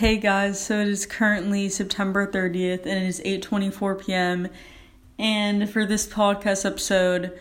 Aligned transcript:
Hey 0.00 0.16
guys, 0.16 0.58
so 0.58 0.80
it 0.80 0.88
is 0.88 1.04
currently 1.04 1.68
September 1.68 2.26
30th 2.26 2.86
and 2.86 3.04
it 3.04 3.06
is 3.06 3.20
8:24 3.20 4.00
p.m. 4.00 4.48
and 5.18 5.68
for 5.68 5.84
this 5.84 6.06
podcast 6.06 6.64
episode, 6.64 7.38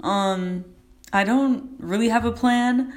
um 0.00 0.66
I 1.10 1.24
don't 1.24 1.70
really 1.78 2.10
have 2.10 2.26
a 2.26 2.30
plan. 2.30 2.92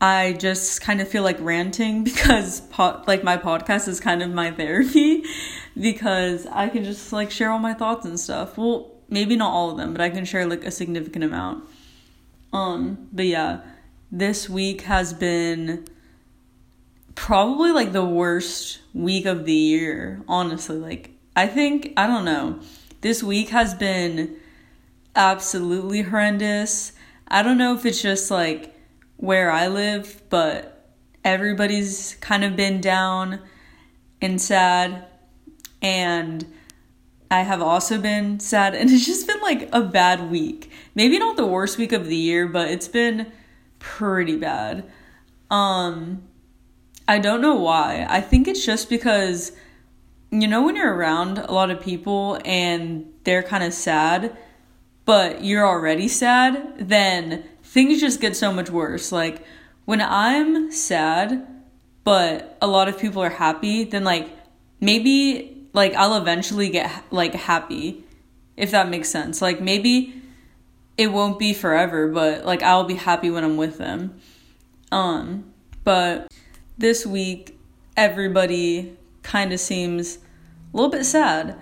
I 0.00 0.32
just 0.32 0.80
kind 0.80 1.02
of 1.02 1.08
feel 1.08 1.22
like 1.22 1.36
ranting 1.40 2.04
because 2.10 2.62
po- 2.62 3.02
like 3.06 3.22
my 3.22 3.36
podcast 3.36 3.86
is 3.86 4.00
kind 4.00 4.22
of 4.22 4.30
my 4.30 4.50
therapy 4.50 5.24
because 5.78 6.46
I 6.46 6.70
can 6.70 6.84
just 6.84 7.12
like 7.12 7.30
share 7.30 7.50
all 7.50 7.58
my 7.58 7.74
thoughts 7.74 8.06
and 8.06 8.18
stuff. 8.18 8.56
Well, 8.56 8.92
maybe 9.10 9.36
not 9.36 9.52
all 9.52 9.72
of 9.72 9.76
them, 9.76 9.92
but 9.92 10.00
I 10.00 10.08
can 10.08 10.24
share 10.24 10.46
like 10.46 10.64
a 10.64 10.70
significant 10.70 11.22
amount. 11.22 11.68
Um, 12.50 13.08
but 13.12 13.26
yeah, 13.26 13.60
this 14.10 14.48
week 14.48 14.80
has 14.88 15.12
been 15.12 15.84
probably 17.14 17.72
like 17.72 17.92
the 17.92 18.04
worst 18.04 18.80
week 18.92 19.26
of 19.26 19.44
the 19.44 19.52
year, 19.52 20.22
honestly. 20.28 20.76
Like, 20.76 21.10
I 21.36 21.46
think, 21.46 21.92
I 21.96 22.06
don't 22.06 22.24
know. 22.24 22.60
This 23.00 23.22
week 23.22 23.50
has 23.50 23.74
been 23.74 24.36
absolutely 25.14 26.02
horrendous. 26.02 26.92
I 27.28 27.42
don't 27.42 27.58
know 27.58 27.74
if 27.74 27.84
it's 27.84 28.02
just 28.02 28.30
like 28.30 28.74
where 29.16 29.50
I 29.50 29.68
live, 29.68 30.22
but 30.28 30.90
everybody's 31.24 32.16
kind 32.20 32.44
of 32.44 32.56
been 32.56 32.80
down 32.80 33.40
and 34.20 34.40
sad. 34.40 35.06
And 35.82 36.46
I 37.30 37.40
have 37.40 37.62
also 37.62 38.00
been 38.00 38.40
sad. 38.40 38.74
And 38.74 38.90
it's 38.92 39.06
just 39.06 39.26
been 39.26 39.40
like 39.40 39.68
a 39.72 39.82
bad 39.82 40.30
week. 40.30 40.70
Maybe 40.94 41.18
not 41.18 41.36
the 41.36 41.46
worst 41.46 41.78
week 41.78 41.92
of 41.92 42.06
the 42.06 42.16
year, 42.16 42.46
but 42.46 42.70
it's 42.70 42.88
been 42.88 43.32
pretty 43.78 44.36
bad. 44.36 44.90
Um, 45.50 46.22
I 47.06 47.18
don't 47.18 47.40
know 47.40 47.54
why. 47.54 48.06
I 48.08 48.20
think 48.20 48.48
it's 48.48 48.64
just 48.64 48.88
because, 48.88 49.52
you 50.30 50.48
know, 50.48 50.64
when 50.64 50.76
you're 50.76 50.94
around 50.94 51.38
a 51.38 51.52
lot 51.52 51.70
of 51.70 51.80
people 51.80 52.38
and 52.44 53.12
they're 53.24 53.42
kind 53.42 53.62
of 53.62 53.74
sad, 53.74 54.36
but 55.04 55.44
you're 55.44 55.66
already 55.66 56.08
sad, 56.08 56.74
then 56.78 57.44
things 57.62 58.00
just 58.00 58.20
get 58.20 58.36
so 58.36 58.52
much 58.52 58.70
worse. 58.70 59.12
Like, 59.12 59.44
when 59.84 60.00
I'm 60.00 60.72
sad, 60.72 61.46
but 62.04 62.56
a 62.62 62.66
lot 62.66 62.88
of 62.88 62.98
people 62.98 63.22
are 63.22 63.30
happy, 63.30 63.84
then, 63.84 64.04
like, 64.04 64.30
maybe, 64.80 65.68
like, 65.74 65.94
I'll 65.94 66.16
eventually 66.16 66.70
get, 66.70 66.90
like, 67.10 67.34
happy, 67.34 68.04
if 68.56 68.70
that 68.70 68.88
makes 68.88 69.10
sense. 69.10 69.42
Like, 69.42 69.60
maybe 69.60 70.22
it 70.96 71.08
won't 71.08 71.38
be 71.38 71.52
forever, 71.52 72.08
but, 72.08 72.46
like, 72.46 72.62
I'll 72.62 72.84
be 72.84 72.94
happy 72.94 73.30
when 73.30 73.44
I'm 73.44 73.58
with 73.58 73.76
them. 73.76 74.18
Um, 74.90 75.52
but 75.82 76.32
this 76.78 77.06
week 77.06 77.58
everybody 77.96 78.96
kind 79.22 79.52
of 79.52 79.60
seems 79.60 80.16
a 80.16 80.76
little 80.76 80.90
bit 80.90 81.04
sad. 81.04 81.58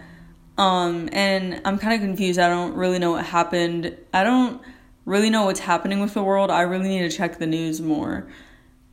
Um, 0.59 1.09
and 1.13 1.61
I'm 1.65 1.79
kind 1.79 1.95
of 1.95 2.01
confused. 2.01 2.39
I 2.39 2.49
don't 2.49 2.75
really 2.75 2.99
know 2.99 3.13
what 3.13 3.25
happened. 3.25 3.97
I 4.13 4.25
don't 4.25 4.61
really 5.05 5.31
know 5.31 5.45
what's 5.45 5.61
happening 5.61 6.01
with 6.01 6.15
the 6.15 6.23
world. 6.23 6.51
I 6.51 6.63
really 6.63 6.89
need 6.89 7.11
to 7.11 7.17
check 7.17 7.39
the 7.39 7.47
news 7.47 7.81
more. 7.81 8.29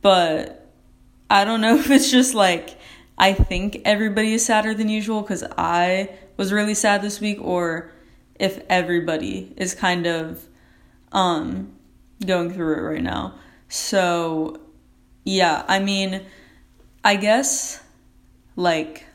But 0.02 0.70
I 1.28 1.44
don't 1.44 1.60
know 1.60 1.76
if 1.78 1.90
it's 1.90 2.10
just 2.10 2.34
like 2.34 2.78
I 3.18 3.34
think 3.34 3.82
everybody 3.84 4.32
is 4.32 4.44
sadder 4.44 4.72
than 4.72 4.88
usual 4.88 5.20
because 5.20 5.44
I 5.58 6.10
was 6.38 6.52
really 6.52 6.72
sad 6.72 7.02
this 7.02 7.20
week, 7.20 7.38
or 7.42 7.92
if 8.38 8.62
everybody 8.70 9.52
is 9.58 9.74
kind 9.74 10.06
of 10.06 10.48
um, 11.12 11.72
going 12.24 12.50
through 12.50 12.78
it 12.78 12.80
right 12.80 13.02
now. 13.02 13.34
So 13.68 14.58
yeah, 15.30 15.64
I 15.68 15.78
mean, 15.78 16.22
I 17.04 17.14
guess 17.14 17.80
like 18.56 19.06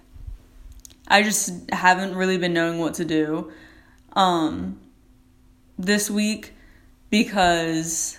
I 1.10 1.24
just 1.24 1.70
haven't 1.72 2.16
really 2.16 2.38
been 2.38 2.54
knowing 2.54 2.80
what 2.80 2.94
to 2.96 3.06
do 3.06 3.52
um 4.14 4.80
this 5.78 6.10
week 6.10 6.54
because 7.10 8.18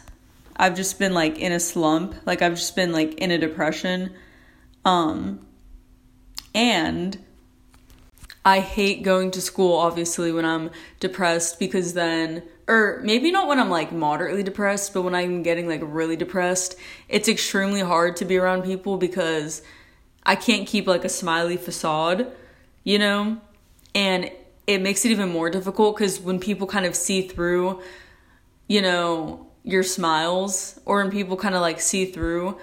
I've 0.59 0.77
just 0.77 0.99
been 0.99 1.15
like 1.15 1.39
in 1.39 1.53
a 1.53 1.61
slump, 1.61 2.15
like 2.27 2.43
I've 2.43 2.57
just 2.57 2.77
been 2.77 2.93
like 2.93 3.15
in 3.15 3.31
a 3.31 3.39
depression. 3.39 4.13
Um 4.84 5.47
and 6.55 7.17
I 8.47 8.61
hate 8.61 9.03
going 9.03 9.33
to 9.33 9.41
school 9.41 9.77
obviously 9.77 10.33
when 10.33 10.45
I'm 10.45 10.71
depressed 11.01 11.59
because 11.59 11.95
then 11.95 12.45
or 12.69 13.01
maybe 13.03 13.31
not 13.31 13.49
when 13.49 13.59
I'm 13.61 13.71
like 13.71 13.93
moderately 13.93 14.43
depressed, 14.43 14.95
but 14.95 15.03
when 15.03 15.15
I'm 15.15 15.43
getting 15.43 15.69
like 15.69 15.81
really 15.84 16.17
depressed, 16.17 16.77
it's 17.09 17.29
extremely 17.29 17.81
hard 17.81 18.17
to 18.17 18.25
be 18.25 18.37
around 18.37 18.62
people 18.62 18.99
because 18.99 19.62
I 20.25 20.37
can't 20.37 20.67
keep 20.67 20.87
like 20.87 21.05
a 21.05 21.09
smiley 21.09 21.57
facade, 21.57 22.33
you 22.83 22.99
know? 22.99 23.41
And 23.95 24.31
it 24.67 24.81
makes 24.83 25.05
it 25.05 25.11
even 25.11 25.31
more 25.31 25.49
difficult 25.51 25.97
because 25.97 26.21
when 26.21 26.41
people 26.41 26.67
kind 26.67 26.87
of 26.87 26.97
see 26.97 27.23
through, 27.23 27.81
you 28.69 28.83
know, 28.83 29.47
your 29.63 29.83
smiles, 29.83 30.81
or 30.84 31.03
when 31.03 31.11
people 31.11 31.37
kind 31.37 31.55
of 31.55 31.61
like 31.61 31.81
see 31.81 32.07
through, 32.07 32.59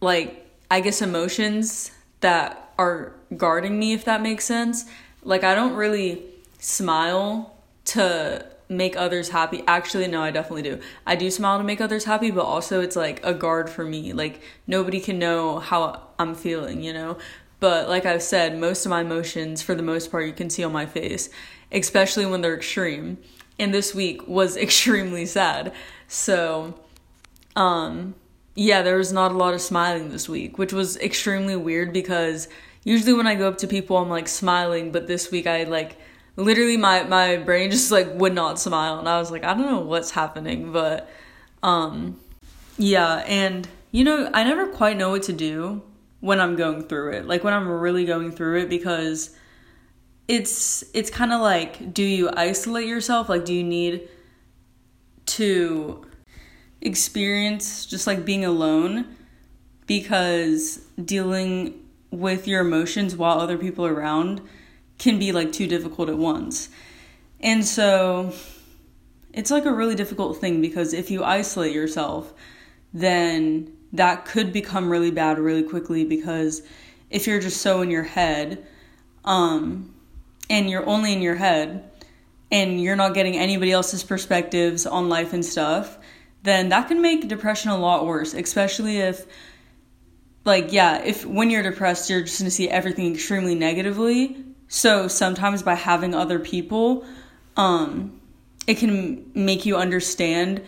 like, 0.00 0.46
I 0.70 0.80
guess 0.80 1.02
emotions 1.02 1.90
that 2.20 2.72
are 2.78 3.14
guarding 3.36 3.78
me, 3.78 3.92
if 3.92 4.04
that 4.04 4.22
makes 4.22 4.44
sense. 4.44 4.84
Like, 5.22 5.44
I 5.44 5.54
don't 5.54 5.74
really 5.74 6.22
smile 6.58 7.54
to 7.86 8.46
make 8.72 8.96
others 8.96 9.28
happy. 9.28 9.62
Actually, 9.66 10.08
no, 10.08 10.22
I 10.22 10.30
definitely 10.30 10.62
do. 10.62 10.80
I 11.06 11.14
do 11.14 11.30
smile 11.30 11.58
to 11.58 11.64
make 11.64 11.80
others 11.80 12.04
happy, 12.04 12.30
but 12.30 12.44
also 12.44 12.80
it's 12.80 12.96
like 12.96 13.24
a 13.24 13.34
guard 13.34 13.70
for 13.70 13.84
me. 13.84 14.12
Like 14.12 14.40
nobody 14.66 15.00
can 15.00 15.18
know 15.18 15.58
how 15.58 16.08
I'm 16.18 16.34
feeling, 16.34 16.82
you 16.82 16.92
know? 16.92 17.18
But 17.60 17.88
like 17.88 18.06
I've 18.06 18.22
said, 18.22 18.58
most 18.58 18.84
of 18.84 18.90
my 18.90 19.02
emotions, 19.02 19.62
for 19.62 19.74
the 19.74 19.82
most 19.82 20.10
part, 20.10 20.26
you 20.26 20.32
can 20.32 20.50
see 20.50 20.64
on 20.64 20.72
my 20.72 20.86
face, 20.86 21.28
especially 21.70 22.26
when 22.26 22.40
they're 22.40 22.56
extreme. 22.56 23.18
And 23.58 23.72
this 23.72 23.94
week 23.94 24.26
was 24.26 24.56
extremely 24.66 25.26
sad. 25.26 25.72
So, 26.08 26.74
um, 27.54 28.14
yeah, 28.54 28.82
there 28.82 28.96
was 28.96 29.12
not 29.12 29.32
a 29.32 29.36
lot 29.36 29.54
of 29.54 29.60
smiling 29.60 30.10
this 30.10 30.28
week, 30.28 30.58
which 30.58 30.72
was 30.72 30.96
extremely 30.98 31.56
weird 31.56 31.92
because 31.92 32.48
usually 32.84 33.12
when 33.12 33.26
I 33.26 33.34
go 33.34 33.48
up 33.48 33.58
to 33.58 33.66
people, 33.66 33.96
I'm 33.96 34.08
like 34.08 34.28
smiling, 34.28 34.92
but 34.92 35.06
this 35.06 35.30
week 35.30 35.46
I 35.46 35.64
like 35.64 35.98
literally 36.36 36.76
my 36.76 37.04
my 37.04 37.36
brain 37.36 37.70
just 37.70 37.90
like 37.90 38.08
would 38.14 38.34
not 38.34 38.58
smile 38.58 38.98
and 38.98 39.06
I 39.06 39.18
was 39.18 39.30
like 39.30 39.44
I 39.44 39.52
don't 39.52 39.66
know 39.66 39.80
what's 39.80 40.10
happening 40.12 40.72
but 40.72 41.06
um 41.62 42.18
yeah 42.78 43.16
and 43.26 43.68
you 43.90 44.02
know 44.02 44.30
I 44.32 44.42
never 44.42 44.68
quite 44.68 44.96
know 44.96 45.10
what 45.10 45.24
to 45.24 45.34
do 45.34 45.82
when 46.20 46.40
I'm 46.40 46.56
going 46.56 46.84
through 46.84 47.12
it 47.12 47.26
like 47.26 47.44
when 47.44 47.52
I'm 47.52 47.68
really 47.68 48.06
going 48.06 48.32
through 48.32 48.60
it 48.60 48.70
because 48.70 49.36
it's 50.28 50.84
it's 50.94 51.10
kind 51.10 51.32
of 51.32 51.40
like 51.40 51.92
do 51.92 52.02
you 52.02 52.30
isolate 52.34 52.86
yourself? 52.86 53.28
Like 53.28 53.44
do 53.44 53.52
you 53.52 53.64
need 53.64 54.08
to 55.26 56.06
experience 56.80 57.86
just 57.86 58.06
like 58.06 58.24
being 58.24 58.44
alone? 58.44 59.16
Because 59.86 60.78
dealing 61.04 61.81
with 62.12 62.46
your 62.46 62.60
emotions 62.60 63.16
while 63.16 63.40
other 63.40 63.58
people 63.58 63.84
around 63.86 64.40
can 64.98 65.18
be 65.18 65.32
like 65.32 65.50
too 65.50 65.66
difficult 65.66 66.08
at 66.08 66.16
once. 66.16 66.68
And 67.40 67.64
so 67.64 68.32
it's 69.32 69.50
like 69.50 69.64
a 69.64 69.72
really 69.72 69.96
difficult 69.96 70.36
thing 70.36 70.60
because 70.60 70.92
if 70.92 71.10
you 71.10 71.24
isolate 71.24 71.74
yourself, 71.74 72.32
then 72.94 73.76
that 73.92 74.26
could 74.26 74.52
become 74.52 74.88
really 74.88 75.10
bad 75.10 75.38
really 75.38 75.64
quickly 75.64 76.04
because 76.04 76.62
if 77.10 77.26
you're 77.26 77.40
just 77.40 77.60
so 77.60 77.82
in 77.82 77.90
your 77.90 78.04
head, 78.04 78.64
um, 79.24 79.92
and 80.50 80.68
you're 80.68 80.86
only 80.86 81.12
in 81.12 81.22
your 81.22 81.34
head 81.34 81.88
and 82.50 82.80
you're 82.80 82.96
not 82.96 83.14
getting 83.14 83.36
anybody 83.36 83.72
else's 83.72 84.04
perspectives 84.04 84.86
on 84.86 85.08
life 85.08 85.32
and 85.32 85.44
stuff, 85.44 85.98
then 86.42 86.68
that 86.68 86.88
can 86.88 87.00
make 87.00 87.28
depression 87.28 87.70
a 87.70 87.78
lot 87.78 88.04
worse, 88.04 88.34
especially 88.34 88.98
if 88.98 89.26
like 90.44 90.72
yeah, 90.72 91.02
if 91.02 91.24
when 91.24 91.50
you're 91.50 91.62
depressed 91.62 92.10
you're 92.10 92.22
just 92.22 92.38
going 92.38 92.46
to 92.46 92.50
see 92.50 92.68
everything 92.68 93.14
extremely 93.14 93.54
negatively. 93.54 94.44
So 94.68 95.06
sometimes 95.06 95.62
by 95.62 95.74
having 95.74 96.14
other 96.14 96.38
people, 96.38 97.04
um, 97.56 98.20
it 98.66 98.78
can 98.78 99.30
make 99.34 99.66
you 99.66 99.76
understand 99.76 100.62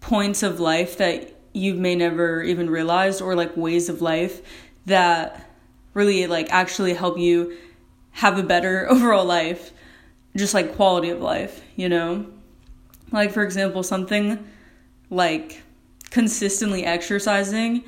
points 0.00 0.42
of 0.42 0.60
life 0.60 0.98
that 0.98 1.34
you 1.54 1.74
may 1.74 1.94
never 1.94 2.42
even 2.42 2.68
realized 2.68 3.22
or 3.22 3.34
like 3.34 3.56
ways 3.56 3.88
of 3.88 4.02
life 4.02 4.42
that 4.86 5.48
really 5.94 6.26
like 6.26 6.52
actually 6.52 6.92
help 6.92 7.16
you 7.16 7.56
have 8.10 8.38
a 8.38 8.42
better 8.42 8.86
overall 8.90 9.24
life 9.24 9.72
just 10.36 10.52
like 10.52 10.74
quality 10.74 11.10
of 11.10 11.20
life 11.20 11.62
you 11.76 11.88
know? 11.88 12.26
Like 13.12 13.32
for 13.32 13.42
example 13.42 13.82
something 13.82 14.46
like 15.08 15.62
consistently 16.10 16.84
exercising 16.84 17.84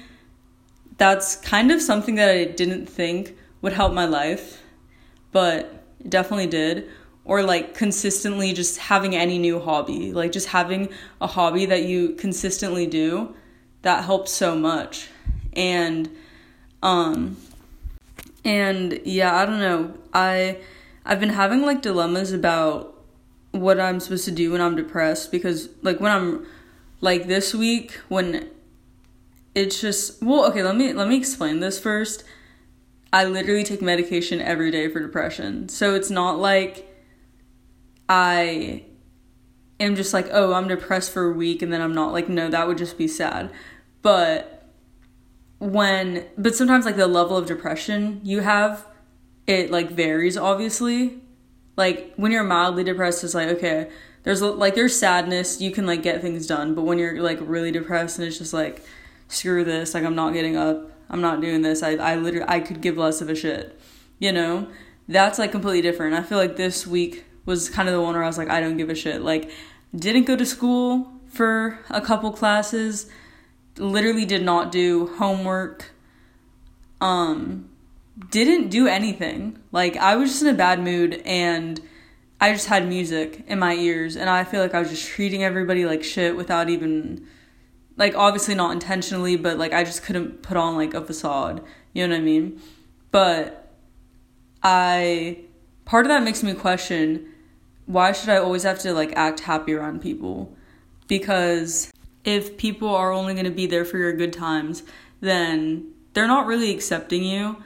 that's 0.98 1.36
kind 1.36 1.70
of 1.70 1.80
something 1.80 2.14
that 2.14 2.28
i 2.30 2.44
didn't 2.44 2.86
think 2.86 3.36
would 3.62 3.72
help 3.72 3.92
my 3.92 4.04
life 4.04 4.62
but 5.32 5.84
it 6.00 6.10
definitely 6.10 6.46
did 6.46 6.88
or 7.24 7.42
like 7.42 7.74
consistently 7.74 8.52
just 8.52 8.78
having 8.78 9.14
any 9.16 9.38
new 9.38 9.60
hobby 9.60 10.12
like 10.12 10.32
just 10.32 10.48
having 10.48 10.88
a 11.20 11.26
hobby 11.26 11.66
that 11.66 11.82
you 11.84 12.12
consistently 12.14 12.86
do 12.86 13.34
that 13.82 14.04
helps 14.04 14.32
so 14.32 14.56
much 14.56 15.08
and 15.54 16.08
um 16.82 17.36
And 18.44 19.00
yeah, 19.04 19.34
I 19.34 19.44
don't 19.44 19.58
know. 19.58 19.94
I 20.14 20.58
I've 21.04 21.18
been 21.18 21.30
having 21.30 21.62
like 21.62 21.82
dilemmas 21.82 22.32
about 22.32 22.94
what 23.50 23.80
I'm 23.80 23.98
supposed 23.98 24.24
to 24.26 24.30
do 24.30 24.52
when 24.52 24.60
I'm 24.60 24.76
depressed 24.76 25.32
because 25.32 25.68
like 25.82 25.98
when 25.98 26.12
I'm 26.12 26.46
like 27.00 27.26
this 27.26 27.54
week 27.54 27.98
when 28.08 28.48
it's 29.56 29.80
just 29.80 30.22
well 30.22 30.44
okay 30.44 30.62
let 30.62 30.76
me 30.76 30.92
let 30.92 31.08
me 31.08 31.16
explain 31.16 31.58
this 31.58 31.80
first. 31.80 32.22
I 33.12 33.24
literally 33.24 33.64
take 33.64 33.80
medication 33.80 34.40
every 34.40 34.70
day 34.70 34.88
for 34.88 35.00
depression. 35.00 35.68
So 35.70 35.94
it's 35.94 36.10
not 36.10 36.38
like 36.38 36.92
i 38.08 38.84
am 39.80 39.96
just 39.96 40.14
like 40.14 40.28
oh 40.30 40.52
i'm 40.52 40.68
depressed 40.68 41.10
for 41.12 41.24
a 41.24 41.32
week 41.32 41.60
and 41.60 41.72
then 41.72 41.80
i'm 41.80 41.92
not 41.92 42.12
like 42.12 42.28
no 42.28 42.48
that 42.48 42.68
would 42.68 42.78
just 42.78 42.98
be 42.98 43.08
sad. 43.08 43.50
But 44.02 44.68
when 45.58 46.26
but 46.36 46.54
sometimes 46.54 46.84
like 46.84 46.96
the 46.96 47.06
level 47.06 47.36
of 47.36 47.46
depression 47.46 48.20
you 48.22 48.40
have 48.40 48.86
it 49.46 49.70
like 49.70 49.90
varies 49.90 50.36
obviously. 50.36 51.22
Like 51.76 52.12
when 52.16 52.30
you're 52.30 52.44
mildly 52.44 52.84
depressed 52.84 53.24
it's 53.24 53.34
like 53.34 53.48
okay 53.48 53.88
there's 54.24 54.42
like 54.42 54.74
there's 54.74 54.94
sadness 54.94 55.62
you 55.62 55.70
can 55.70 55.86
like 55.86 56.02
get 56.02 56.20
things 56.20 56.46
done. 56.46 56.74
But 56.74 56.82
when 56.82 56.98
you're 56.98 57.22
like 57.22 57.38
really 57.40 57.70
depressed 57.70 58.18
and 58.18 58.28
it's 58.28 58.36
just 58.36 58.52
like 58.52 58.84
screw 59.28 59.64
this, 59.64 59.94
like 59.94 60.04
I'm 60.04 60.14
not 60.14 60.32
getting 60.32 60.56
up, 60.56 60.90
I'm 61.08 61.20
not 61.20 61.40
doing 61.40 61.62
this. 61.62 61.82
I 61.82 61.92
I 61.92 62.16
literally 62.16 62.46
I 62.48 62.60
could 62.60 62.80
give 62.80 62.96
less 62.96 63.20
of 63.20 63.28
a 63.28 63.34
shit. 63.34 63.78
You 64.18 64.32
know? 64.32 64.68
That's 65.08 65.38
like 65.38 65.52
completely 65.52 65.82
different. 65.82 66.14
I 66.14 66.22
feel 66.22 66.38
like 66.38 66.56
this 66.56 66.86
week 66.86 67.24
was 67.44 67.70
kind 67.70 67.88
of 67.88 67.94
the 67.94 68.02
one 68.02 68.14
where 68.14 68.24
I 68.24 68.26
was 68.26 68.38
like 68.38 68.50
I 68.50 68.60
don't 68.60 68.76
give 68.76 68.90
a 68.90 68.94
shit. 68.94 69.22
Like 69.22 69.50
didn't 69.94 70.24
go 70.24 70.36
to 70.36 70.44
school 70.44 71.12
for 71.28 71.78
a 71.90 72.00
couple 72.00 72.32
classes, 72.32 73.08
literally 73.78 74.24
did 74.24 74.42
not 74.42 74.72
do 74.72 75.06
homework. 75.16 75.90
Um 77.00 77.68
didn't 78.30 78.70
do 78.70 78.86
anything. 78.88 79.58
Like 79.72 79.96
I 79.96 80.16
was 80.16 80.30
just 80.30 80.42
in 80.42 80.48
a 80.48 80.54
bad 80.54 80.80
mood 80.82 81.22
and 81.24 81.80
I 82.40 82.52
just 82.52 82.66
had 82.66 82.88
music 82.88 83.44
in 83.46 83.58
my 83.58 83.74
ears 83.74 84.16
and 84.16 84.28
I 84.28 84.44
feel 84.44 84.60
like 84.60 84.74
I 84.74 84.80
was 84.80 84.90
just 84.90 85.06
treating 85.06 85.44
everybody 85.44 85.84
like 85.86 86.02
shit 86.02 86.36
without 86.36 86.68
even 86.68 87.26
like 87.96 88.14
obviously 88.14 88.54
not 88.54 88.72
intentionally, 88.72 89.36
but 89.36 89.58
like 89.58 89.72
I 89.72 89.84
just 89.84 90.02
couldn't 90.02 90.42
put 90.42 90.56
on 90.56 90.76
like 90.76 90.94
a 90.94 91.02
facade. 91.02 91.62
You 91.92 92.06
know 92.06 92.14
what 92.14 92.20
I 92.20 92.24
mean? 92.24 92.60
But 93.10 93.72
I 94.62 95.40
part 95.84 96.04
of 96.04 96.10
that 96.10 96.22
makes 96.22 96.42
me 96.42 96.52
question 96.54 97.32
why 97.86 98.12
should 98.12 98.28
I 98.28 98.38
always 98.38 98.64
have 98.64 98.80
to 98.80 98.92
like 98.92 99.12
act 99.16 99.40
happy 99.40 99.72
around 99.72 100.02
people? 100.02 100.54
Because 101.06 101.92
if 102.24 102.56
people 102.56 102.88
are 102.94 103.12
only 103.12 103.34
going 103.34 103.44
to 103.44 103.52
be 103.52 103.66
there 103.66 103.84
for 103.84 103.96
your 103.96 104.12
good 104.12 104.32
times, 104.32 104.82
then 105.20 105.92
they're 106.12 106.26
not 106.26 106.46
really 106.46 106.72
accepting 106.72 107.24
you. 107.24 107.62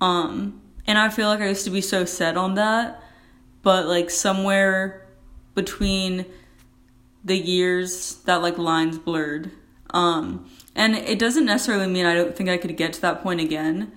Um 0.00 0.60
and 0.86 0.98
I 0.98 1.10
feel 1.10 1.28
like 1.28 1.40
I 1.40 1.48
used 1.48 1.64
to 1.64 1.70
be 1.70 1.80
so 1.80 2.04
set 2.04 2.36
on 2.36 2.54
that, 2.54 3.02
but 3.62 3.86
like 3.86 4.10
somewhere 4.10 5.06
between 5.54 6.26
the 7.24 7.36
years 7.36 8.16
that 8.24 8.42
like 8.42 8.58
lines 8.58 8.98
blurred. 8.98 9.50
Um, 9.90 10.50
and 10.74 10.94
it 10.94 11.18
doesn't 11.18 11.44
necessarily 11.44 11.86
mean 11.86 12.06
I 12.06 12.14
don't 12.14 12.34
think 12.34 12.48
I 12.48 12.56
could 12.56 12.76
get 12.76 12.94
to 12.94 13.00
that 13.02 13.22
point 13.22 13.40
again, 13.40 13.92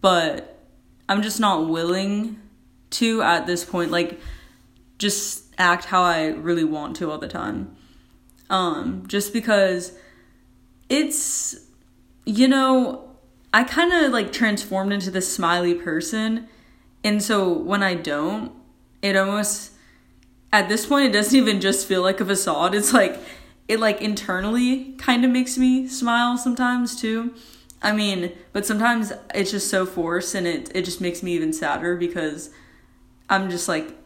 but 0.00 0.66
I'm 1.08 1.22
just 1.22 1.40
not 1.40 1.68
willing 1.68 2.40
to 2.90 3.22
at 3.22 3.46
this 3.46 3.64
point. 3.64 3.90
Like, 3.90 4.20
just 4.98 5.44
act 5.58 5.86
how 5.86 6.02
I 6.02 6.28
really 6.28 6.64
want 6.64 6.96
to 6.96 7.10
all 7.10 7.18
the 7.18 7.28
time. 7.28 7.74
Um, 8.50 9.04
just 9.08 9.32
because 9.32 9.98
it's, 10.88 11.56
you 12.24 12.46
know, 12.46 13.10
I 13.52 13.64
kind 13.64 13.92
of 13.92 14.12
like 14.12 14.32
transformed 14.32 14.92
into 14.92 15.10
this 15.10 15.32
smiley 15.32 15.74
person. 15.74 16.48
And 17.02 17.22
so 17.22 17.52
when 17.52 17.82
I 17.82 17.94
don't, 17.94 18.52
it 19.00 19.16
almost 19.16 19.71
at 20.52 20.68
this 20.68 20.86
point 20.86 21.06
it 21.06 21.12
doesn't 21.12 21.36
even 21.36 21.60
just 21.60 21.86
feel 21.86 22.02
like 22.02 22.20
a 22.20 22.26
facade. 22.26 22.74
It's 22.74 22.92
like 22.92 23.18
it 23.68 23.80
like 23.80 24.00
internally 24.00 24.92
kind 24.98 25.24
of 25.24 25.30
makes 25.30 25.56
me 25.56 25.88
smile 25.88 26.36
sometimes 26.36 26.94
too. 26.94 27.34
I 27.80 27.92
mean 27.92 28.32
but 28.52 28.66
sometimes 28.66 29.12
it's 29.34 29.50
just 29.50 29.68
so 29.70 29.86
forced 29.86 30.34
and 30.34 30.46
it 30.46 30.70
it 30.74 30.84
just 30.84 31.00
makes 31.00 31.22
me 31.22 31.32
even 31.32 31.52
sadder 31.52 31.96
because 31.96 32.50
i'm 33.28 33.50
just 33.50 33.66
like 33.66 33.96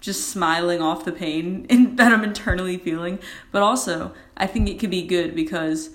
just 0.00 0.28
smiling 0.28 0.80
off 0.80 1.04
the 1.04 1.10
pain 1.10 1.66
in, 1.70 1.96
that 1.96 2.12
i'm 2.12 2.22
internally 2.22 2.78
feeling. 2.78 3.18
But 3.50 3.62
also 3.62 4.12
i 4.36 4.46
think 4.46 4.68
it 4.68 4.78
could 4.78 4.90
be 4.90 5.02
good 5.02 5.34
because 5.34 5.90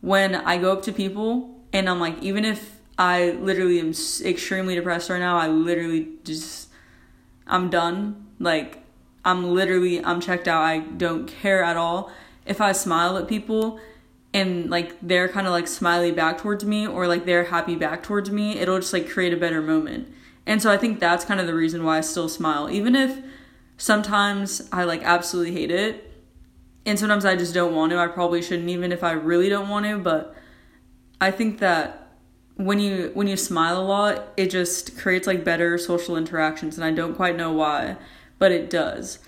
when 0.00 0.34
i 0.34 0.58
go 0.58 0.72
up 0.72 0.82
to 0.82 0.92
people 0.92 1.56
and 1.72 1.88
i'm 1.88 1.98
like 1.98 2.22
even 2.22 2.44
if 2.44 2.80
i 2.96 3.30
literally 3.30 3.80
am 3.80 3.92
extremely 4.24 4.76
depressed 4.76 5.10
right 5.10 5.18
now 5.18 5.36
i 5.36 5.48
literally 5.48 6.08
just 6.22 6.68
i'm 7.48 7.70
done. 7.70 8.26
Like 8.38 8.84
I'm 9.28 9.52
literally 9.52 10.02
I'm 10.02 10.22
checked 10.22 10.48
out. 10.48 10.62
I 10.62 10.78
don't 10.78 11.28
care 11.28 11.62
at 11.62 11.76
all. 11.76 12.10
If 12.46 12.62
I 12.62 12.72
smile 12.72 13.18
at 13.18 13.28
people 13.28 13.78
and 14.32 14.70
like 14.70 14.96
they're 15.02 15.28
kind 15.28 15.46
of 15.46 15.52
like 15.52 15.68
smiley 15.68 16.12
back 16.12 16.38
towards 16.38 16.64
me 16.64 16.86
or 16.86 17.06
like 17.06 17.26
they're 17.26 17.44
happy 17.44 17.76
back 17.76 18.02
towards 18.02 18.30
me, 18.30 18.58
it'll 18.58 18.78
just 18.78 18.94
like 18.94 19.06
create 19.10 19.34
a 19.34 19.36
better 19.36 19.60
moment. 19.60 20.08
And 20.46 20.62
so 20.62 20.72
I 20.72 20.78
think 20.78 20.98
that's 20.98 21.26
kind 21.26 21.40
of 21.40 21.46
the 21.46 21.52
reason 21.52 21.84
why 21.84 21.98
I 21.98 22.00
still 22.00 22.30
smile 22.30 22.70
even 22.70 22.96
if 22.96 23.18
sometimes 23.76 24.66
I 24.72 24.84
like 24.84 25.02
absolutely 25.02 25.52
hate 25.52 25.70
it 25.70 26.10
and 26.86 26.98
sometimes 26.98 27.26
I 27.26 27.36
just 27.36 27.52
don't 27.52 27.74
want 27.74 27.92
to. 27.92 27.98
I 27.98 28.06
probably 28.06 28.40
shouldn't 28.40 28.70
even 28.70 28.92
if 28.92 29.04
I 29.04 29.12
really 29.12 29.50
don't 29.50 29.68
want 29.68 29.84
to, 29.84 29.98
but 29.98 30.34
I 31.20 31.32
think 31.32 31.58
that 31.58 32.14
when 32.54 32.80
you 32.80 33.10
when 33.12 33.28
you 33.28 33.36
smile 33.36 33.78
a 33.78 33.84
lot, 33.84 34.32
it 34.38 34.48
just 34.48 34.96
creates 34.96 35.26
like 35.26 35.44
better 35.44 35.76
social 35.76 36.16
interactions 36.16 36.78
and 36.78 36.84
I 36.86 36.92
don't 36.92 37.14
quite 37.14 37.36
know 37.36 37.52
why 37.52 37.98
but 38.38 38.52
it 38.52 38.70
does. 38.70 39.18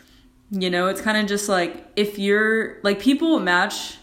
You 0.51 0.71
know, 0.71 0.89
it's 0.89 1.01
kind 1.01 1.17
of 1.17 1.27
just 1.27 1.49
like 1.49 1.87
if 1.97 2.19
you're 2.19 2.79
like 2.83 3.01
people 3.01 3.39
match 3.39 3.99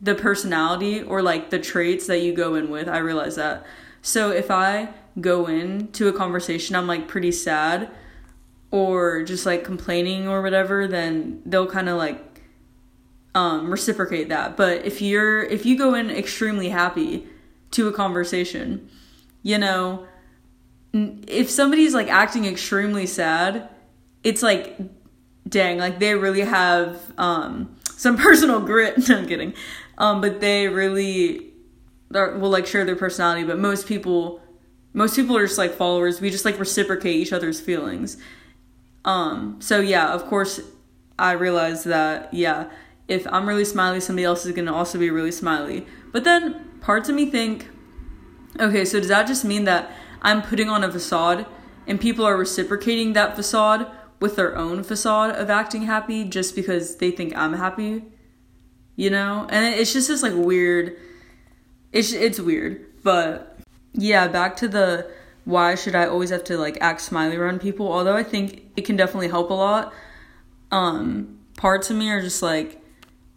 the 0.00 0.14
personality 0.14 1.02
or 1.02 1.22
like 1.22 1.50
the 1.50 1.58
traits 1.58 2.06
that 2.06 2.20
you 2.20 2.32
go 2.34 2.54
in 2.54 2.70
with. 2.70 2.88
I 2.88 2.98
realize 2.98 3.36
that. 3.36 3.64
So 4.02 4.30
if 4.30 4.50
I 4.50 4.90
go 5.20 5.46
in 5.46 5.88
to 5.92 6.08
a 6.08 6.12
conversation, 6.12 6.76
I'm 6.76 6.86
like 6.86 7.08
pretty 7.08 7.32
sad 7.32 7.90
or 8.70 9.22
just 9.22 9.46
like 9.46 9.64
complaining 9.64 10.28
or 10.28 10.42
whatever, 10.42 10.86
then 10.86 11.40
they'll 11.46 11.66
kind 11.66 11.88
of 11.88 11.96
like 11.96 12.42
um, 13.34 13.70
reciprocate 13.70 14.28
that. 14.28 14.56
But 14.56 14.84
if 14.84 15.00
you're 15.00 15.42
if 15.42 15.64
you 15.64 15.78
go 15.78 15.94
in 15.94 16.10
extremely 16.10 16.68
happy 16.68 17.26
to 17.70 17.88
a 17.88 17.92
conversation, 17.92 18.90
you 19.42 19.58
know, 19.58 20.06
if 20.92 21.48
somebody's 21.48 21.94
like 21.94 22.08
acting 22.08 22.44
extremely 22.44 23.06
sad, 23.06 23.68
it's 24.24 24.42
like 24.42 24.76
dang 25.48 25.78
like 25.78 25.98
they 25.98 26.14
really 26.14 26.40
have 26.40 27.00
um 27.18 27.76
some 27.96 28.16
personal 28.28 28.60
grit. 28.60 28.96
No, 29.08 29.18
i'm 29.18 29.26
kidding. 29.26 29.54
Um 29.98 30.20
but 30.20 30.40
they 30.40 30.68
really 30.68 31.52
are, 32.14 32.36
will 32.38 32.50
like 32.50 32.66
share 32.66 32.84
their 32.84 32.96
personality. 32.96 33.44
But 33.44 33.58
most 33.58 33.86
people 33.86 34.40
most 34.92 35.14
people 35.16 35.36
are 35.36 35.46
just 35.46 35.58
like 35.58 35.74
followers. 35.74 36.20
We 36.20 36.30
just 36.30 36.44
like 36.44 36.58
reciprocate 36.58 37.16
each 37.16 37.32
other's 37.32 37.60
feelings. 37.60 38.16
Um 39.04 39.60
so 39.60 39.80
yeah 39.80 40.12
of 40.12 40.24
course 40.24 40.60
i 41.16 41.30
realize 41.30 41.84
that 41.84 42.34
yeah 42.34 42.68
if 43.06 43.24
i'm 43.32 43.46
really 43.48 43.64
smiley 43.64 44.00
somebody 44.00 44.24
else 44.24 44.44
is 44.44 44.50
gonna 44.50 44.74
also 44.74 44.98
be 44.98 45.10
really 45.10 45.30
smiley. 45.30 45.86
But 46.10 46.24
then 46.24 46.64
parts 46.80 47.08
of 47.08 47.14
me 47.14 47.30
think 47.30 47.68
okay 48.60 48.84
so 48.84 48.98
does 48.98 49.08
that 49.08 49.26
just 49.26 49.44
mean 49.44 49.64
that 49.64 49.90
i'm 50.22 50.42
putting 50.42 50.68
on 50.68 50.84
a 50.84 50.92
facade 50.92 51.44
and 51.86 52.00
people 52.00 52.24
are 52.24 52.36
reciprocating 52.36 53.14
that 53.14 53.34
facade 53.34 53.90
with 54.20 54.36
their 54.36 54.56
own 54.56 54.82
facade 54.82 55.34
of 55.36 55.50
acting 55.50 55.82
happy 55.82 56.24
just 56.24 56.54
because 56.54 56.96
they 56.96 57.10
think 57.10 57.36
I'm 57.36 57.54
happy. 57.54 58.04
You 58.96 59.10
know? 59.10 59.46
And 59.50 59.74
it's 59.74 59.92
just 59.92 60.08
this 60.08 60.22
like 60.22 60.34
weird 60.34 60.96
it's 61.94 62.12
it's 62.12 62.40
weird. 62.40 62.84
But 63.02 63.58
yeah, 63.92 64.28
back 64.28 64.56
to 64.56 64.68
the 64.68 65.10
why 65.44 65.76
should 65.76 65.94
I 65.94 66.06
always 66.06 66.30
have 66.30 66.44
to 66.44 66.58
like 66.58 66.76
act 66.80 67.00
smiley 67.00 67.36
around 67.36 67.60
people? 67.60 67.90
Although 67.90 68.16
I 68.16 68.24
think 68.24 68.64
it 68.76 68.84
can 68.84 68.96
definitely 68.96 69.28
help 69.28 69.50
a 69.50 69.54
lot. 69.54 69.94
Um 70.70 71.38
parts 71.56 71.88
of 71.88 71.96
me 71.96 72.10
are 72.10 72.20
just 72.20 72.42
like, 72.42 72.82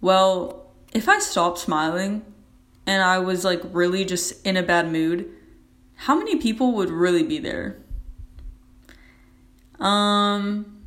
well, 0.02 0.72
if 0.92 1.08
I 1.08 1.20
stopped 1.20 1.60
smiling 1.60 2.26
and 2.88 3.04
I 3.04 3.20
was 3.20 3.46
like 3.46 3.62
really 3.72 4.04
just 4.04 4.46
in 4.46 4.58
a 4.58 4.64
bad 4.64 4.92
mood, 4.92 5.30
how 5.94 6.18
many 6.18 6.38
people 6.38 6.74
would 6.74 6.90
really 6.90 7.24
be 7.24 7.38
there? 7.38 7.78
Um, 9.80 10.78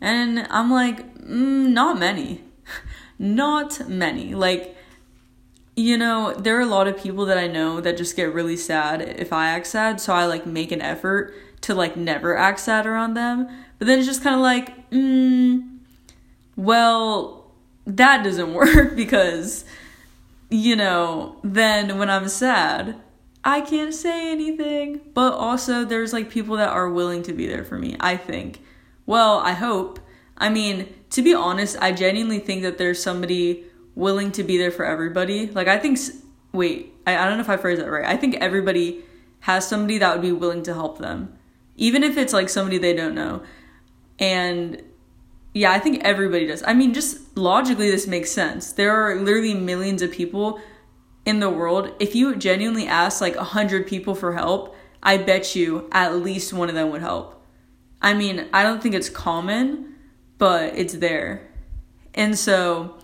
and 0.00 0.46
I'm 0.50 0.70
like, 0.70 1.14
mm, 1.18 1.68
not 1.68 1.98
many. 1.98 2.42
not 3.18 3.88
many. 3.88 4.34
Like, 4.34 4.76
you 5.76 5.98
know, 5.98 6.32
there 6.34 6.56
are 6.56 6.62
a 6.62 6.66
lot 6.66 6.88
of 6.88 6.96
people 6.96 7.26
that 7.26 7.38
I 7.38 7.46
know 7.46 7.80
that 7.80 7.96
just 7.96 8.16
get 8.16 8.32
really 8.32 8.56
sad 8.56 9.02
if 9.02 9.32
I 9.32 9.48
act 9.48 9.66
sad, 9.66 10.00
so 10.00 10.12
I 10.14 10.26
like 10.26 10.46
make 10.46 10.72
an 10.72 10.80
effort 10.80 11.34
to 11.62 11.74
like 11.74 11.96
never 11.96 12.36
act 12.36 12.60
sad 12.60 12.86
around 12.86 13.14
them. 13.14 13.48
But 13.78 13.86
then 13.86 13.98
it's 13.98 14.08
just 14.08 14.22
kind 14.22 14.34
of 14.34 14.40
like, 14.40 14.90
mm, 14.90 15.78
well, 16.56 17.50
that 17.86 18.24
doesn't 18.24 18.54
work 18.54 18.96
because, 18.96 19.64
you 20.50 20.76
know, 20.76 21.36
then 21.44 21.98
when 21.98 22.10
I'm 22.10 22.28
sad, 22.28 22.96
I 23.46 23.60
can't 23.60 23.94
say 23.94 24.32
anything. 24.32 25.00
But 25.14 25.34
also, 25.34 25.84
there's 25.84 26.12
like 26.12 26.28
people 26.28 26.56
that 26.56 26.68
are 26.68 26.90
willing 26.90 27.22
to 27.22 27.32
be 27.32 27.46
there 27.46 27.64
for 27.64 27.78
me, 27.78 27.96
I 28.00 28.16
think. 28.16 28.60
Well, 29.06 29.38
I 29.38 29.52
hope. 29.52 30.00
I 30.36 30.50
mean, 30.50 30.92
to 31.10 31.22
be 31.22 31.32
honest, 31.32 31.76
I 31.80 31.92
genuinely 31.92 32.40
think 32.40 32.62
that 32.62 32.76
there's 32.76 33.00
somebody 33.00 33.64
willing 33.94 34.32
to 34.32 34.42
be 34.42 34.58
there 34.58 34.72
for 34.72 34.84
everybody. 34.84 35.46
Like, 35.46 35.68
I 35.68 35.78
think, 35.78 35.98
wait, 36.52 36.92
I, 37.06 37.16
I 37.16 37.24
don't 37.24 37.36
know 37.36 37.42
if 37.42 37.48
I 37.48 37.56
phrased 37.56 37.80
that 37.80 37.88
right. 37.88 38.04
I 38.04 38.16
think 38.16 38.34
everybody 38.34 39.04
has 39.40 39.66
somebody 39.66 39.98
that 39.98 40.12
would 40.12 40.22
be 40.22 40.32
willing 40.32 40.64
to 40.64 40.74
help 40.74 40.98
them, 40.98 41.32
even 41.76 42.02
if 42.02 42.18
it's 42.18 42.32
like 42.32 42.48
somebody 42.48 42.78
they 42.78 42.94
don't 42.94 43.14
know. 43.14 43.42
And 44.18 44.82
yeah, 45.54 45.70
I 45.70 45.78
think 45.78 46.02
everybody 46.02 46.48
does. 46.48 46.64
I 46.66 46.74
mean, 46.74 46.92
just 46.92 47.36
logically, 47.36 47.92
this 47.92 48.08
makes 48.08 48.32
sense. 48.32 48.72
There 48.72 48.92
are 48.92 49.14
literally 49.14 49.54
millions 49.54 50.02
of 50.02 50.10
people 50.10 50.60
in 51.26 51.40
the 51.40 51.50
world. 51.50 51.92
If 52.00 52.14
you 52.14 52.34
genuinely 52.36 52.86
ask 52.86 53.20
like 53.20 53.36
a 53.36 53.44
hundred 53.44 53.86
people 53.86 54.14
for 54.14 54.32
help, 54.32 54.74
I 55.02 55.18
bet 55.18 55.54
you 55.54 55.88
at 55.92 56.16
least 56.16 56.54
one 56.54 56.70
of 56.70 56.74
them 56.74 56.90
would 56.90 57.02
help. 57.02 57.44
I 58.00 58.14
mean, 58.14 58.46
I 58.52 58.62
don't 58.62 58.82
think 58.82 58.94
it's 58.94 59.10
common, 59.10 59.96
but 60.38 60.76
it's 60.76 60.94
there. 60.94 61.48
And 62.14 62.38
so, 62.38 62.96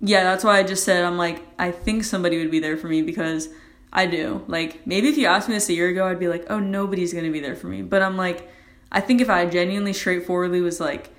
yeah, 0.00 0.24
that's 0.24 0.42
why 0.42 0.58
I 0.58 0.62
just 0.62 0.84
said, 0.84 1.04
I'm 1.04 1.18
like, 1.18 1.42
I 1.58 1.70
think 1.70 2.04
somebody 2.04 2.38
would 2.38 2.50
be 2.50 2.60
there 2.60 2.76
for 2.76 2.88
me 2.88 3.02
because 3.02 3.48
I 3.92 4.06
do. 4.06 4.44
Like, 4.48 4.86
maybe 4.86 5.08
if 5.08 5.18
you 5.18 5.26
asked 5.26 5.48
me 5.48 5.54
this 5.54 5.68
a 5.68 5.74
year 5.74 5.88
ago, 5.88 6.06
I'd 6.06 6.18
be 6.18 6.28
like, 6.28 6.46
oh, 6.48 6.58
nobody's 6.58 7.12
gonna 7.12 7.30
be 7.30 7.40
there 7.40 7.56
for 7.56 7.68
me. 7.68 7.82
But 7.82 8.02
I'm 8.02 8.16
like, 8.16 8.48
I 8.90 9.00
think 9.00 9.20
if 9.20 9.28
I 9.28 9.44
genuinely, 9.46 9.92
straightforwardly 9.92 10.60
was 10.60 10.80
like, 10.80 11.10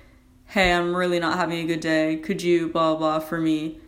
hey, 0.46 0.72
I'm 0.72 0.94
really 0.94 1.20
not 1.20 1.38
having 1.38 1.58
a 1.60 1.66
good 1.66 1.80
day, 1.80 2.16
could 2.16 2.42
you 2.42 2.68
blah 2.68 2.96
blah 2.96 3.20
for 3.20 3.38
me? 3.38 3.78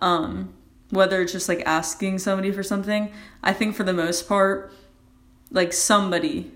Um, 0.00 0.54
whether 0.90 1.20
it's 1.20 1.32
just 1.32 1.48
like 1.48 1.62
asking 1.66 2.18
somebody 2.18 2.50
for 2.50 2.62
something, 2.62 3.12
I 3.42 3.52
think 3.52 3.74
for 3.74 3.84
the 3.84 3.92
most 3.92 4.28
part, 4.28 4.72
like 5.50 5.72
somebody 5.72 6.50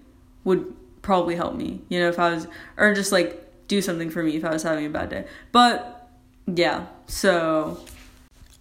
would 0.44 0.74
probably 1.02 1.36
help 1.36 1.54
me, 1.54 1.80
you 1.88 1.98
know, 1.98 2.08
if 2.08 2.18
I 2.18 2.32
was, 2.34 2.46
or 2.76 2.94
just 2.94 3.12
like 3.12 3.38
do 3.68 3.82
something 3.82 4.10
for 4.10 4.22
me 4.22 4.36
if 4.36 4.44
I 4.44 4.52
was 4.52 4.62
having 4.62 4.86
a 4.86 4.90
bad 4.90 5.10
day. 5.10 5.26
But 5.50 6.08
yeah, 6.46 6.86
so 7.06 7.80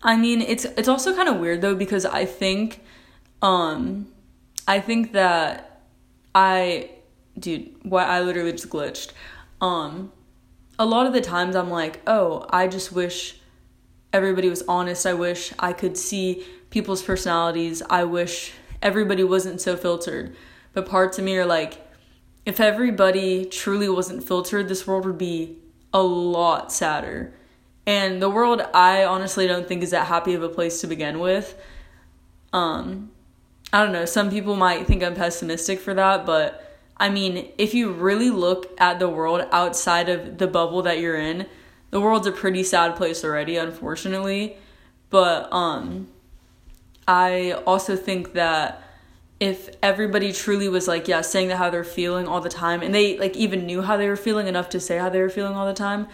I 0.04 0.18
mean, 0.18 0.42
it's 0.42 0.66
it's 0.66 0.88
also 0.88 1.16
kind 1.16 1.30
of 1.30 1.38
weird 1.38 1.62
though 1.62 1.76
because 1.76 2.06
I 2.06 2.26
think 2.26 2.82
um 3.42 4.08
I 4.68 4.80
think 4.80 5.14
that 5.14 5.82
I 6.34 6.92
dude, 7.38 7.76
what 7.84 8.08
I 8.08 8.22
literally 8.22 8.52
just 8.52 8.70
glitched. 8.70 9.12
Um 9.60 10.12
a 10.80 10.86
lot 10.86 11.06
of 11.06 11.14
the 11.14 11.22
times 11.22 11.56
I'm 11.56 11.70
like, 11.70 12.02
"Oh, 12.08 12.46
I 12.50 12.68
just 12.68 12.92
wish 12.92 13.41
everybody 14.14 14.50
was 14.50 14.64
honest. 14.68 15.06
I 15.06 15.14
wish 15.14 15.54
I 15.60 15.74
could 15.74 15.98
see 15.98 16.46
people's 16.70 17.04
personalities. 17.04 17.82
I 17.90 18.04
wish 18.04 18.54
everybody 18.82 19.24
wasn't 19.24 19.62
so 19.62 19.76
filtered." 19.76 20.36
But 20.74 20.88
parts 20.88 21.20
of 21.20 21.26
me 21.26 21.38
are 21.38 21.46
like, 21.46 21.80
if 22.46 22.60
everybody 22.60 23.46
truly 23.46 23.90
wasn't 23.90 24.24
filtered, 24.24 24.68
this 24.68 24.88
world 24.88 25.06
would 25.06 25.18
be 25.18 25.60
a 25.94 26.02
lot 26.02 26.72
sadder. 26.72 27.34
And 27.86 28.22
the 28.22 28.30
world 28.30 28.62
I 28.74 29.04
honestly 29.04 29.48
don't 29.48 29.68
think 29.68 29.84
is 29.84 29.92
that 29.92 30.08
happy 30.08 30.34
of 30.34 30.44
a 30.44 30.50
place 30.50 30.82
to 30.82 30.88
begin 30.88 31.20
with. 31.20 31.56
Um 32.54 33.12
I 33.74 33.84
don't 33.84 33.94
know, 33.94 34.06
some 34.06 34.30
people 34.30 34.56
might 34.56 34.86
think 34.86 35.02
I'm 35.02 35.16
pessimistic 35.16 35.80
for 35.80 35.94
that, 35.94 36.26
but 36.26 36.78
I 36.98 37.10
mean, 37.10 37.52
if 37.58 37.74
you 37.74 37.92
really 37.92 38.30
look 38.30 38.76
at 38.80 39.00
the 39.00 39.08
world 39.08 39.48
outside 39.52 40.10
of 40.10 40.38
the 40.38 40.48
bubble 40.48 40.82
that 40.82 41.00
you're 41.00 41.18
in, 41.18 41.48
the 41.92 42.02
world's 42.02 42.28
a 42.28 42.32
pretty 42.32 42.64
sad 42.64 42.96
place 42.96 43.24
already, 43.24 43.58
unfortunately. 43.58 44.58
But 45.10 45.52
um 45.54 46.08
I 47.08 47.52
also 47.66 47.96
think 47.96 48.34
that 48.34 48.84
if 49.40 49.70
everybody 49.82 50.32
truly 50.32 50.70
was 50.70 50.88
like, 50.88 51.08
yeah, 51.08 51.22
saying 51.22 51.50
how 51.50 51.70
they're 51.70 51.84
feeling 51.84 52.28
all 52.28 52.42
the 52.42 52.50
time 52.50 52.82
and 52.82 52.94
they 52.94 53.18
like 53.18 53.36
even 53.36 53.66
knew 53.66 53.82
how 53.82 53.98
they 53.98 54.08
were 54.08 54.16
feeling 54.16 54.48
enough 54.48 54.70
to 54.70 54.80
say 54.80 54.98
how 54.98 55.10
they 55.10 55.20
were 55.20 55.30
feeling 55.30 55.54
all 55.54 55.66
the 55.66 55.74
time, 55.74 56.08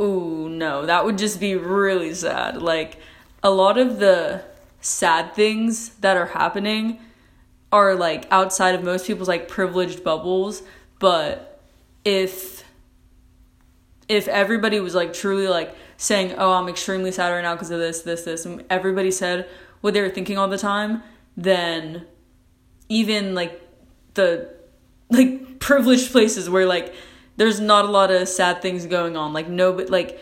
ooh, 0.00 0.48
no, 0.48 0.84
that 0.86 1.04
would 1.04 1.18
just 1.18 1.40
be 1.40 1.54
really 1.54 2.12
sad. 2.12 2.60
Like 2.60 2.98
a 3.42 3.50
lot 3.50 3.78
of 3.78 3.98
the 3.98 4.42
sad 4.80 5.34
things 5.34 5.90
that 6.00 6.16
are 6.16 6.26
happening 6.26 7.00
are 7.72 7.94
like 7.94 8.26
outside 8.30 8.74
of 8.74 8.84
most 8.84 9.06
people's 9.06 9.28
like 9.28 9.48
privileged 9.48 10.04
bubbles 10.04 10.62
but 10.98 11.60
if 12.04 12.51
if 14.12 14.28
everybody 14.28 14.80
was 14.80 14.94
like 14.94 15.12
truly 15.12 15.48
like 15.48 15.74
saying 15.96 16.34
oh 16.38 16.52
i'm 16.52 16.68
extremely 16.68 17.12
sad 17.12 17.30
right 17.30 17.42
now 17.42 17.54
because 17.54 17.70
of 17.70 17.78
this 17.78 18.02
this 18.02 18.22
this 18.22 18.46
and 18.46 18.64
everybody 18.70 19.10
said 19.10 19.48
what 19.80 19.94
they 19.94 20.00
were 20.00 20.10
thinking 20.10 20.38
all 20.38 20.48
the 20.48 20.58
time 20.58 21.02
then 21.36 22.06
even 22.88 23.34
like 23.34 23.60
the 24.14 24.48
like 25.10 25.58
privileged 25.58 26.10
places 26.12 26.50
where 26.50 26.66
like 26.66 26.94
there's 27.36 27.60
not 27.60 27.84
a 27.84 27.88
lot 27.88 28.10
of 28.10 28.28
sad 28.28 28.60
things 28.60 28.86
going 28.86 29.16
on 29.16 29.32
like 29.32 29.48
no 29.48 29.72
but 29.72 29.90
like 29.90 30.20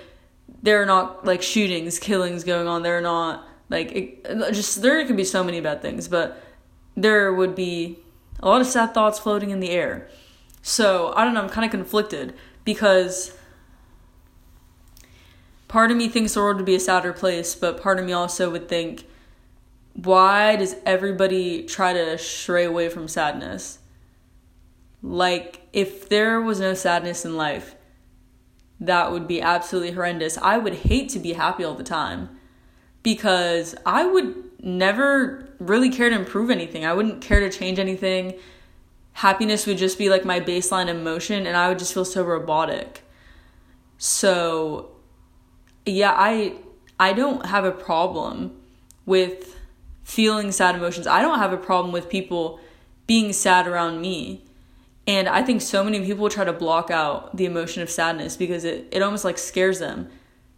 there 0.63 0.83
are 0.83 0.87
not 0.87 1.25
like 1.25 1.43
shootings 1.43 1.99
killings 1.99 2.45
going 2.45 2.67
on 2.67 2.83
there 2.83 2.99
are 2.99 3.03
not 3.03 3.47
like, 3.71 3.93
it, 3.93 4.27
uh, 4.29 4.51
just 4.51 4.83
there 4.83 5.07
could 5.07 5.17
be 5.17 5.25
so 5.25 5.43
many 5.43 5.61
bad 5.61 5.81
things, 5.81 6.09
but 6.09 6.43
there 6.97 7.33
would 7.33 7.55
be 7.55 8.01
a 8.41 8.49
lot 8.49 8.61
of 8.61 8.67
sad 8.67 8.93
thoughts 8.93 9.19
floating 9.19 9.51
in 9.51 9.61
the 9.61 9.71
air. 9.71 10.09
So, 10.61 11.15
I 11.17 11.25
don't 11.25 11.33
know, 11.33 11.43
I'm 11.43 11.49
kind 11.49 11.65
of 11.65 11.71
conflicted 11.71 12.35
because 12.65 13.35
part 15.71 15.93
of 15.93 15.97
me 15.97 16.09
thinks 16.09 16.35
the 16.35 16.41
world 16.41 16.57
would 16.57 16.67
be 16.67 16.75
a 16.75 16.81
sadder 16.81 17.13
place, 17.13 17.55
but 17.55 17.81
part 17.81 18.01
of 18.01 18.05
me 18.05 18.13
also 18.13 18.51
would 18.51 18.69
think, 18.69 19.05
why 19.95 20.57
does 20.57 20.75
everybody 20.85 21.63
try 21.63 21.93
to 21.93 22.19
stray 22.19 22.65
away 22.65 22.89
from 22.89 23.07
sadness? 23.07 23.79
Like, 25.01 25.61
if 25.73 26.09
there 26.09 26.41
was 26.41 26.59
no 26.59 26.75
sadness 26.75 27.25
in 27.25 27.37
life, 27.37 27.77
that 28.81 29.13
would 29.13 29.29
be 29.29 29.41
absolutely 29.41 29.93
horrendous. 29.93 30.37
I 30.39 30.59
would 30.59 30.75
hate 30.75 31.09
to 31.11 31.21
be 31.21 31.35
happy 31.35 31.63
all 31.63 31.75
the 31.75 31.85
time 31.85 32.31
because 33.05 33.77
I 33.87 34.05
would 34.05 34.35
never 34.61 35.55
really 35.61 35.89
care 35.89 36.11
to 36.11 36.17
improve 36.17 36.51
anything. 36.51 36.85
I 36.85 36.95
wouldn't 36.95 37.21
care 37.21 37.39
to 37.39 37.57
change 37.57 37.79
anything. 37.79 38.35
Happiness 39.13 39.67
would 39.69 39.79
just 39.79 39.99
be 39.99 40.09
like 40.09 40.25
my 40.25 40.41
baseline 40.41 40.89
emotion 40.89 41.47
and 41.47 41.57
I 41.57 41.69
would 41.69 41.79
just 41.79 41.95
feel 41.95 42.05
so 42.05 42.25
robotic. 42.25 43.03
So 43.99 44.97
yeah, 45.87 46.15
I 46.17 46.55
I 46.99 47.13
don't 47.13 47.47
have 47.47 47.65
a 47.65 47.73
problem 47.73 48.53
with 49.07 49.57
feeling 50.05 50.53
sad 50.53 50.75
emotions. 50.75 51.07
I 51.07 51.23
don't 51.23 51.39
have 51.39 51.53
a 51.53 51.57
problem 51.57 51.93
with 51.93 52.09
people 52.09 52.61
being 53.07 53.33
sad 53.33 53.67
around 53.67 54.01
me. 54.01 54.45
And 55.07 55.29
I 55.29 55.43
think 55.43 55.63
so 55.63 55.83
many 55.83 56.05
people 56.05 56.29
try 56.29 56.45
to 56.45 56.53
block 56.53 56.91
out 56.91 57.37
the 57.37 57.45
emotion 57.45 57.83
of 57.83 57.91
sadness 57.91 58.37
because 58.37 58.65
it, 58.65 58.87
it 58.93 59.03
almost 59.03 59.25
like 59.25 59.39
scares 59.39 59.79
them. 59.79 60.09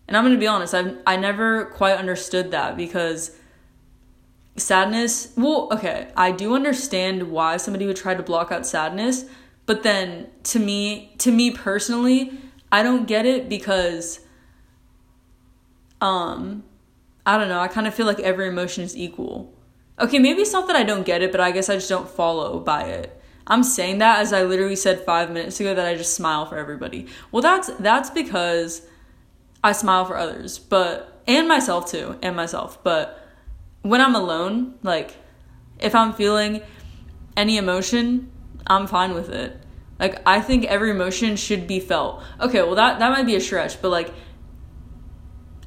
And 0.09 0.17
I'm 0.17 0.25
going 0.25 0.35
to 0.35 0.41
be 0.41 0.47
honest, 0.47 0.75
I've 0.75 0.99
I 1.07 1.17
never 1.17 1.67
quite 1.67 1.97
understood 1.97 2.51
that 2.51 2.77
because 2.77 3.37
sadness, 4.57 5.33
well, 5.37 5.69
okay, 5.73 6.09
I 6.17 6.33
do 6.33 6.55
understand 6.55 7.31
why 7.31 7.57
somebody 7.57 7.87
would 7.87 7.97
try 7.97 8.15
to 8.15 8.23
block 8.23 8.53
out 8.53 8.67
sadness, 8.67 9.25
but 9.65 9.83
then 9.83 10.29
to 10.45 10.59
me, 10.59 11.15
to 11.19 11.31
me 11.31 11.51
personally, 11.51 12.39
I 12.71 12.83
don't 12.83 13.07
get 13.07 13.27
it 13.27 13.49
because 13.49 14.21
um 16.03 16.65
I 17.25 17.39
don't 17.39 17.49
know, 17.49 17.61
I 17.61 17.69
kind 17.69 17.87
of 17.87 17.95
feel 17.95 18.07
like 18.07 18.19
every 18.21 18.49
emotion 18.49 18.83
is 18.83 18.97
equal. 18.97 19.55
Okay, 20.01 20.19
maybe 20.19 20.43
it's 20.43 20.53
not 20.53 20.67
that 20.67 20.75
I 20.75 20.83
don't 20.83 21.07
get 21.07 21.23
it, 21.23 21.31
but 21.31 21.41
I 21.41 21.53
guess 21.53 21.69
I 21.69 21.77
just 21.77 21.89
don't 21.89 22.09
follow 22.09 22.59
by 22.59 22.85
it. 22.85 23.17
I'm 23.47 23.63
saying 23.63 23.99
that 23.99 24.19
as 24.21 24.33
I 24.33 24.43
literally 24.43 24.77
said 24.77 25.01
5 25.01 25.31
minutes 25.31 25.61
ago 25.61 25.75
that 25.75 25.87
I 25.87 25.95
just 25.95 26.15
smile 26.15 26.47
for 26.47 26.59
everybody. 26.59 27.07
Well, 27.31 27.43
that's 27.43 27.69
that's 27.79 28.11
because 28.11 28.83
I 29.63 29.73
smile 29.73 30.05
for 30.05 30.17
others, 30.17 30.59
but 30.59 31.23
and 31.27 31.47
myself 31.47 31.91
too, 31.91 32.19
and 32.23 32.35
myself. 32.35 32.83
But 32.83 33.25
when 33.83 34.01
I'm 34.01 34.17
alone, 34.17 34.75
like 34.83 35.17
if 35.79 35.95
I'm 35.95 36.13
feeling 36.13 36.63
any 37.37 37.57
emotion, 37.57 38.31
I'm 38.67 38.87
fine 38.87 39.15
with 39.15 39.29
it. 39.29 39.57
Like 40.01 40.21
I 40.27 40.41
think 40.41 40.65
every 40.65 40.91
emotion 40.91 41.37
should 41.37 41.69
be 41.69 41.79
felt. 41.79 42.23
Okay, 42.41 42.63
well 42.63 42.75
that 42.75 42.99
that 42.99 43.11
might 43.11 43.27
be 43.27 43.37
a 43.37 43.41
stretch, 43.41 43.81
but 43.81 43.91
like 43.91 44.13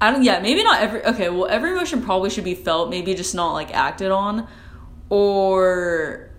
I 0.05 0.11
don't 0.11 0.23
yeah, 0.23 0.39
maybe 0.39 0.63
not 0.63 0.81
every 0.81 1.03
okay, 1.03 1.29
well 1.29 1.47
every 1.47 1.71
emotion 1.71 2.01
probably 2.03 2.29
should 2.29 2.43
be 2.43 2.53
felt, 2.53 2.89
maybe 2.89 3.15
just 3.15 3.33
not 3.33 3.53
like 3.53 3.73
acted 3.73 4.11
on 4.11 4.47
or 5.09 6.29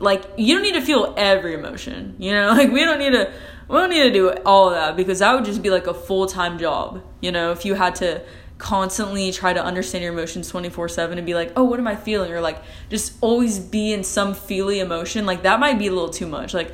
like 0.00 0.24
you 0.36 0.54
don't 0.54 0.62
need 0.62 0.74
to 0.74 0.80
feel 0.80 1.14
every 1.16 1.54
emotion. 1.54 2.16
You 2.18 2.32
know, 2.32 2.48
like 2.58 2.72
we 2.72 2.80
don't 2.80 2.98
need 2.98 3.12
to 3.12 3.32
we 3.68 3.76
don't 3.76 3.90
need 3.90 4.02
to 4.02 4.12
do 4.12 4.30
all 4.44 4.68
of 4.68 4.74
that 4.74 4.96
because 4.96 5.20
that 5.20 5.32
would 5.32 5.44
just 5.44 5.62
be 5.62 5.70
like 5.70 5.86
a 5.86 5.94
full 5.94 6.26
time 6.26 6.58
job. 6.58 7.04
You 7.20 7.30
know, 7.30 7.52
if 7.52 7.64
you 7.64 7.74
had 7.74 7.94
to 7.96 8.22
constantly 8.58 9.30
try 9.30 9.52
to 9.52 9.62
understand 9.64 10.02
your 10.02 10.12
emotions 10.12 10.48
24 10.48 10.88
7 10.88 11.18
and 11.18 11.24
be 11.24 11.34
like, 11.34 11.52
oh, 11.54 11.62
what 11.62 11.78
am 11.78 11.86
I 11.86 11.94
feeling? 11.94 12.32
Or 12.32 12.40
like 12.40 12.60
just 12.90 13.16
always 13.20 13.60
be 13.60 13.92
in 13.92 14.02
some 14.02 14.34
feely 14.34 14.80
emotion, 14.80 15.24
like 15.24 15.44
that 15.44 15.60
might 15.60 15.78
be 15.78 15.86
a 15.86 15.92
little 15.92 16.10
too 16.10 16.26
much. 16.26 16.52
Like, 16.52 16.72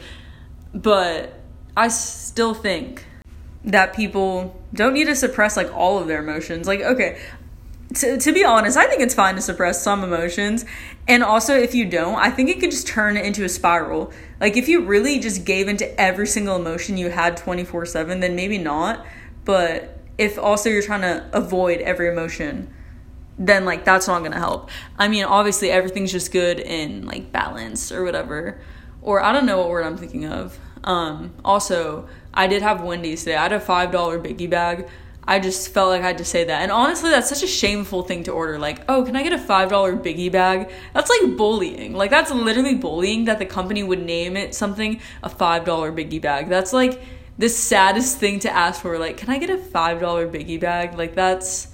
but 0.73 1.38
I 1.76 1.88
still 1.88 2.54
think 2.54 3.07
that 3.64 3.94
people 3.94 4.61
don't 4.73 4.94
need 4.94 5.06
to 5.06 5.16
suppress 5.16 5.56
like 5.56 5.73
all 5.75 5.99
of 5.99 6.06
their 6.06 6.23
emotions. 6.23 6.66
Like, 6.66 6.80
okay, 6.80 7.18
to, 7.94 8.18
to 8.18 8.33
be 8.33 8.44
honest, 8.44 8.76
I 8.76 8.87
think 8.87 9.00
it's 9.00 9.14
fine 9.14 9.35
to 9.37 9.40
suppress 9.40 9.83
some 9.83 10.02
emotions. 10.02 10.64
And 11.09 11.23
also, 11.23 11.56
if 11.56 11.75
you 11.75 11.88
don't, 11.88 12.16
I 12.16 12.30
think 12.30 12.50
it 12.50 12.61
could 12.61 12.71
just 12.71 12.87
turn 12.87 13.16
into 13.16 13.44
a 13.44 13.49
spiral. 13.49 14.12
Like, 14.40 14.56
if 14.56 14.68
you 14.68 14.85
really 14.85 15.18
just 15.18 15.44
gave 15.44 15.68
into 15.68 15.99
every 16.00 16.26
single 16.26 16.56
emotion 16.56 16.97
you 16.97 17.11
had 17.11 17.37
24 17.37 17.87
7, 17.87 18.21
then 18.21 18.37
maybe 18.37 18.59
not. 18.59 19.04
But 19.44 19.99
if 20.18 20.38
also 20.38 20.68
you're 20.68 20.83
trying 20.83 21.02
to 21.02 21.28
avoid 21.33 21.80
every 21.80 22.09
emotion, 22.09 22.73
then 23.38 23.64
like 23.64 23.85
that's 23.85 24.06
not 24.06 24.23
gonna 24.23 24.38
help. 24.38 24.71
I 24.99 25.09
mean, 25.09 25.25
obviously, 25.25 25.71
everything's 25.71 26.12
just 26.12 26.33
good 26.33 26.61
in 26.61 27.06
like 27.06 27.33
balance 27.33 27.90
or 27.90 28.04
whatever. 28.04 28.61
Or 29.02 29.23
I 29.23 29.33
don't 29.33 29.47
know 29.47 29.59
what 29.59 29.68
word 29.71 29.85
I'm 29.85 29.97
thinking 29.97 30.25
of. 30.25 30.59
Um, 30.85 31.35
also, 31.44 32.09
I 32.35 32.47
did 32.47 32.62
have 32.62 32.83
Wendy's 32.83 33.25
today. 33.25 33.37
I 33.37 33.45
had 33.45 33.53
a 33.53 33.61
$5 33.61 33.91
biggie 33.91 34.50
bag 34.50 34.88
I 35.26 35.41
just 35.41 35.73
felt 35.73 35.91
like 35.91 36.03
I 36.03 36.09
had 36.09 36.19
to 36.19 36.25
say 36.25 36.45
that. 36.45 36.62
And 36.62 36.71
honestly, 36.71 37.11
that's 37.11 37.29
such 37.29 37.43
a 37.43 37.47
shameful 37.47 38.03
thing 38.03 38.25
to 38.25 38.33
order. 38.33 38.59
Like, 38.59 38.85
oh, 38.88 39.05
can 39.05 39.17
I 39.17 39.23
get 39.23 39.33
a 39.33 39.38
$5 39.38 40.03
biggie 40.03 40.31
bag? 40.31 40.71
That's 40.93 41.11
like 41.11 41.37
bullying. 41.37 41.95
Like, 41.95 42.11
that's 42.11 42.31
literally 42.31 42.75
bullying 42.75 43.25
that 43.25 43.38
the 43.38 43.47
company 43.47 43.83
would 43.83 44.03
name 44.03 44.37
it 44.37 44.55
something 44.55 45.00
a 45.23 45.31
$5 45.31 45.64
biggie 45.64 46.21
bag. 46.21 46.49
That's 46.49 46.73
like 46.73 47.03
the 47.38 47.49
saddest 47.49 48.19
thing 48.19 48.41
to 48.41 48.55
ask 48.55 48.83
for. 48.83 48.99
Like, 48.99 49.17
can 49.17 49.31
I 49.31 49.38
get 49.38 49.50
a 49.50 49.57
$5 49.57 50.00
biggie 50.31 50.61
bag? 50.61 50.97
Like, 50.99 51.14
that's. 51.14 51.69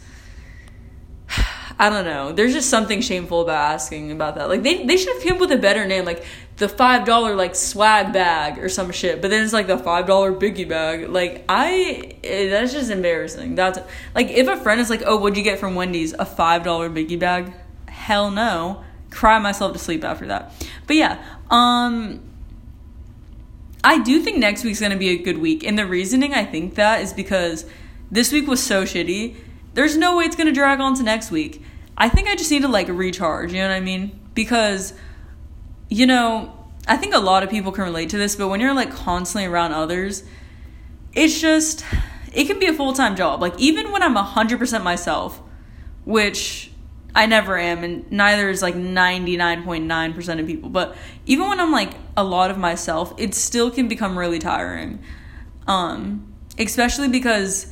I 1.81 1.89
don't 1.89 2.05
know. 2.05 2.31
There's 2.31 2.53
just 2.53 2.69
something 2.69 3.01
shameful 3.01 3.41
about 3.41 3.73
asking 3.73 4.13
about 4.13 4.35
that. 4.35 4.51
Like 4.51 4.63
they, 4.63 4.85
they 4.85 4.99
should 4.99 5.15
have 5.15 5.23
come 5.23 5.37
up 5.37 5.41
with 5.41 5.53
a 5.53 5.57
better 5.57 5.87
name, 5.87 6.05
like 6.05 6.23
the 6.59 6.69
five 6.69 7.07
dollar 7.07 7.35
like 7.35 7.55
swag 7.57 8.13
bag 8.13 8.59
or 8.59 8.69
some 8.69 8.93
shit. 8.93 9.23
But 9.23 9.31
then 9.31 9.43
it's 9.43 9.55
like 9.55 9.67
the 9.67 9.79
five 9.79 10.07
dollar 10.07 10.31
biggie 10.31 10.69
bag. 10.69 11.09
Like 11.09 11.43
I, 11.49 12.17
eh, 12.23 12.51
that's 12.51 12.75
just 12.75 12.91
embarrassing. 12.91 13.55
That's 13.55 13.79
like 14.15 14.29
if 14.29 14.47
a 14.47 14.59
friend 14.59 14.79
is 14.79 14.91
like, 14.91 15.03
"Oh, 15.07 15.17
what'd 15.17 15.39
you 15.39 15.43
get 15.43 15.59
from 15.59 15.75
Wendy's? 15.75 16.13
A 16.13 16.27
five 16.27 16.65
dollar 16.65 16.91
biggie 16.91 17.19
bag?" 17.19 17.51
Hell 17.89 18.31
no. 18.31 18.85
Cry 19.09 19.39
myself 19.39 19.73
to 19.73 19.79
sleep 19.79 20.05
after 20.05 20.27
that. 20.27 20.53
But 20.87 20.97
yeah, 20.97 21.25
um. 21.49 22.21
I 23.83 23.97
do 24.03 24.21
think 24.21 24.37
next 24.37 24.63
week's 24.65 24.81
gonna 24.81 24.99
be 24.99 25.09
a 25.09 25.17
good 25.17 25.39
week, 25.39 25.65
and 25.65 25.79
the 25.79 25.87
reasoning 25.87 26.35
I 26.35 26.45
think 26.45 26.75
that 26.75 27.01
is 27.01 27.15
because 27.15 27.65
this 28.11 28.31
week 28.31 28.47
was 28.47 28.63
so 28.63 28.85
shitty. 28.85 29.37
There's 29.73 29.97
no 29.97 30.19
way 30.19 30.25
it's 30.25 30.37
gonna 30.37 30.53
drag 30.53 30.81
on 30.81 30.95
to 30.97 31.03
next 31.03 31.31
week. 31.31 31.63
I 32.01 32.09
think 32.09 32.29
I 32.29 32.35
just 32.35 32.51
need 32.51 32.63
to 32.63 32.69
like 32.69 32.89
recharge, 32.89 33.53
you 33.53 33.59
know 33.59 33.69
what 33.69 33.75
I 33.75 33.81
mean? 33.81 34.19
Because, 34.33 34.95
you 35.91 36.07
know, 36.07 36.57
I 36.89 36.97
think 36.97 37.15
a 37.15 37.19
lot 37.19 37.43
of 37.43 37.51
people 37.51 37.73
can 37.73 37.85
relate 37.85 38.09
to 38.11 38.17
this, 38.17 38.37
but 38.37 38.49
when 38.49 38.59
you're 38.59 38.75
like 38.75 38.91
constantly 38.91 39.45
around 39.45 39.73
others, 39.73 40.25
it's 41.13 41.39
just, 41.39 41.85
it 42.33 42.47
can 42.47 42.59
be 42.59 42.67
a 42.67 42.73
full 42.73 42.95
time 42.95 43.17
job. 43.17 43.43
Like, 43.43 43.53
even 43.59 43.93
when 43.93 44.03
I'm 44.03 44.17
100% 44.17 44.83
myself, 44.83 45.43
which 46.07 46.73
I 47.15 47.27
never 47.27 47.59
am, 47.59 47.85
and 47.85 48.11
neither 48.11 48.49
is 48.49 48.63
like 48.63 48.75
99.9% 48.75 50.41
of 50.41 50.47
people, 50.47 50.71
but 50.71 50.97
even 51.27 51.51
when 51.51 51.61
I'm 51.61 51.71
like 51.71 51.93
a 52.17 52.25
lot 52.25 52.51
of 52.51 52.57
myself, 52.57 53.13
it 53.19 53.35
still 53.35 53.71
can 53.71 53.89
become 53.89 54.19
really 54.19 54.39
tiring. 54.39 55.01
Um, 55.67 56.35
especially 56.59 57.09
because 57.09 57.71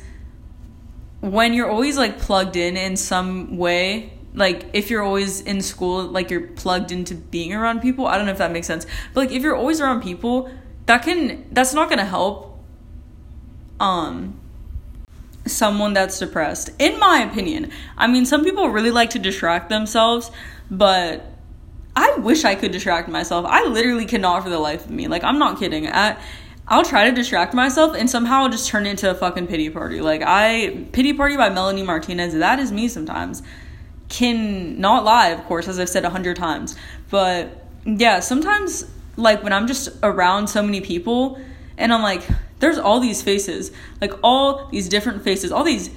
when 1.19 1.55
you're 1.55 1.69
always 1.69 1.97
like 1.97 2.19
plugged 2.19 2.55
in 2.55 2.77
in 2.77 2.95
some 2.95 3.57
way 3.57 4.13
like 4.39 4.65
if 4.73 4.89
you're 4.89 5.03
always 5.03 5.41
in 5.41 5.61
school 5.61 6.03
like 6.03 6.31
you're 6.31 6.47
plugged 6.47 6.91
into 6.91 7.13
being 7.13 7.53
around 7.53 7.81
people 7.81 8.07
i 8.07 8.17
don't 8.17 8.25
know 8.25 8.31
if 8.31 8.37
that 8.37 8.51
makes 8.51 8.65
sense 8.65 8.87
but 9.13 9.27
like 9.27 9.31
if 9.31 9.43
you're 9.43 9.55
always 9.55 9.79
around 9.79 10.01
people 10.01 10.49
that 10.87 11.03
can 11.03 11.45
that's 11.51 11.73
not 11.73 11.89
gonna 11.89 12.05
help 12.05 12.57
um 13.79 14.39
someone 15.45 15.93
that's 15.93 16.19
depressed 16.19 16.69
in 16.79 16.99
my 16.99 17.19
opinion. 17.19 17.71
I 17.97 18.07
mean 18.07 18.25
some 18.25 18.43
people 18.43 18.69
really 18.69 18.91
like 18.91 19.11
to 19.11 19.19
distract 19.19 19.69
themselves 19.69 20.31
but 20.69 21.25
i 21.95 22.15
wish 22.17 22.45
i 22.45 22.55
could 22.55 22.71
distract 22.71 23.09
myself. 23.09 23.45
I 23.47 23.65
literally 23.65 24.05
cannot 24.05 24.43
for 24.43 24.49
the 24.49 24.59
life 24.59 24.85
of 24.85 24.91
me. 24.91 25.07
Like 25.07 25.23
i'm 25.23 25.39
not 25.39 25.59
kidding. 25.59 25.87
I, 25.87 26.17
I'll 26.67 26.85
try 26.85 27.09
to 27.09 27.11
distract 27.11 27.53
myself 27.53 27.95
and 27.95 28.09
somehow 28.09 28.43
I'll 28.43 28.49
just 28.49 28.67
turn 28.67 28.85
into 28.85 29.09
a 29.09 29.15
fucking 29.15 29.47
pity 29.47 29.69
party. 29.69 30.01
Like 30.01 30.21
I 30.25 30.85
Pity 30.91 31.13
Party 31.13 31.35
by 31.35 31.49
Melanie 31.49 31.83
Martinez, 31.83 32.33
that 32.33 32.59
is 32.59 32.71
me 32.71 32.87
sometimes 32.87 33.41
can 34.09 34.79
not 34.81 35.05
lie, 35.05 35.29
of 35.29 35.43
course, 35.45 35.67
as 35.67 35.79
I've 35.79 35.89
said 35.89 36.03
a 36.03 36.09
hundred 36.09 36.35
times. 36.35 36.75
But 37.09 37.65
yeah, 37.85 38.19
sometimes 38.19 38.85
like 39.15 39.43
when 39.43 39.53
I'm 39.53 39.67
just 39.67 39.89
around 40.03 40.47
so 40.47 40.61
many 40.63 40.81
people 40.81 41.39
and 41.77 41.93
I'm 41.93 42.01
like, 42.01 42.27
there's 42.59 42.77
all 42.77 42.99
these 42.99 43.21
faces, 43.21 43.71
like 44.01 44.13
all 44.23 44.67
these 44.67 44.89
different 44.89 45.23
faces, 45.23 45.51
all 45.51 45.63
these 45.63 45.89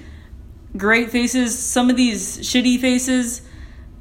great 0.76 1.10
faces, 1.10 1.58
some 1.58 1.90
of 1.90 1.96
these 1.96 2.38
shitty 2.38 2.80
faces. 2.80 3.42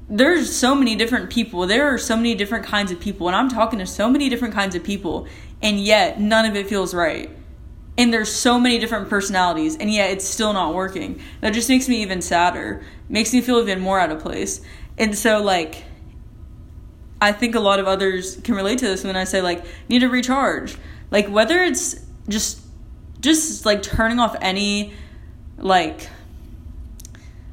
There's 0.09 0.53
so 0.53 0.75
many 0.75 0.95
different 0.95 1.29
people. 1.29 1.65
There 1.65 1.93
are 1.93 1.97
so 1.97 2.15
many 2.15 2.35
different 2.35 2.65
kinds 2.65 2.91
of 2.91 2.99
people, 2.99 3.27
and 3.27 3.35
I'm 3.35 3.49
talking 3.49 3.79
to 3.79 3.85
so 3.85 4.09
many 4.09 4.29
different 4.29 4.53
kinds 4.53 4.75
of 4.75 4.83
people, 4.83 5.25
and 5.61 5.79
yet 5.79 6.19
none 6.19 6.45
of 6.45 6.55
it 6.55 6.67
feels 6.67 6.93
right. 6.93 7.29
And 7.97 8.13
there's 8.13 8.31
so 8.33 8.59
many 8.59 8.79
different 8.79 9.09
personalities. 9.09 9.75
And 9.75 9.91
yet 9.91 10.11
it's 10.11 10.25
still 10.25 10.53
not 10.53 10.73
working. 10.73 11.21
That 11.41 11.53
just 11.53 11.69
makes 11.69 11.89
me 11.89 12.01
even 12.01 12.21
sadder 12.21 12.83
makes 13.11 13.33
me 13.33 13.41
feel 13.41 13.59
even 13.59 13.79
more 13.79 13.99
out 13.99 14.11
of 14.11 14.19
place 14.19 14.61
and 14.97 15.17
so 15.17 15.41
like 15.41 15.83
i 17.21 17.31
think 17.31 17.55
a 17.55 17.59
lot 17.59 17.79
of 17.79 17.87
others 17.87 18.37
can 18.37 18.55
relate 18.55 18.79
to 18.79 18.85
this 18.85 19.03
when 19.03 19.15
i 19.15 19.23
say 19.23 19.41
like 19.41 19.63
need 19.89 19.99
to 19.99 20.09
recharge 20.09 20.77
like 21.11 21.27
whether 21.27 21.61
it's 21.63 21.95
just 22.27 22.61
just 23.19 23.65
like 23.65 23.83
turning 23.83 24.19
off 24.19 24.35
any 24.41 24.93
like 25.57 26.09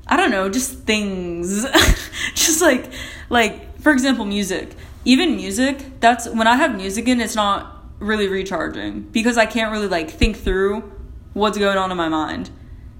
i 0.07 0.17
don't 0.17 0.31
know 0.31 0.49
just 0.49 0.73
things 0.85 1.65
just 2.35 2.63
like 2.63 2.91
like 3.29 3.79
for 3.81 3.93
example 3.93 4.25
music 4.25 4.75
even 5.05 5.37
music 5.37 6.01
that's 6.01 6.29
when 6.29 6.47
i 6.47 6.57
have 6.57 6.75
music 6.77 7.07
in 7.09 7.21
it's 7.21 7.35
not 7.35 7.79
really 7.99 8.29
recharging 8.29 9.03
because 9.03 9.37
I 9.37 9.47
can't 9.47 9.73
really 9.73 9.89
like 9.89 10.11
think 10.11 10.37
through 10.37 10.93
what's 11.35 11.59
going 11.59 11.79
on 11.79 11.91
in 11.91 11.97
my 11.97 12.09
mind. 12.09 12.51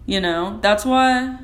You 0.07 0.21
know? 0.21 0.59
That's 0.63 0.85
why 0.85 1.39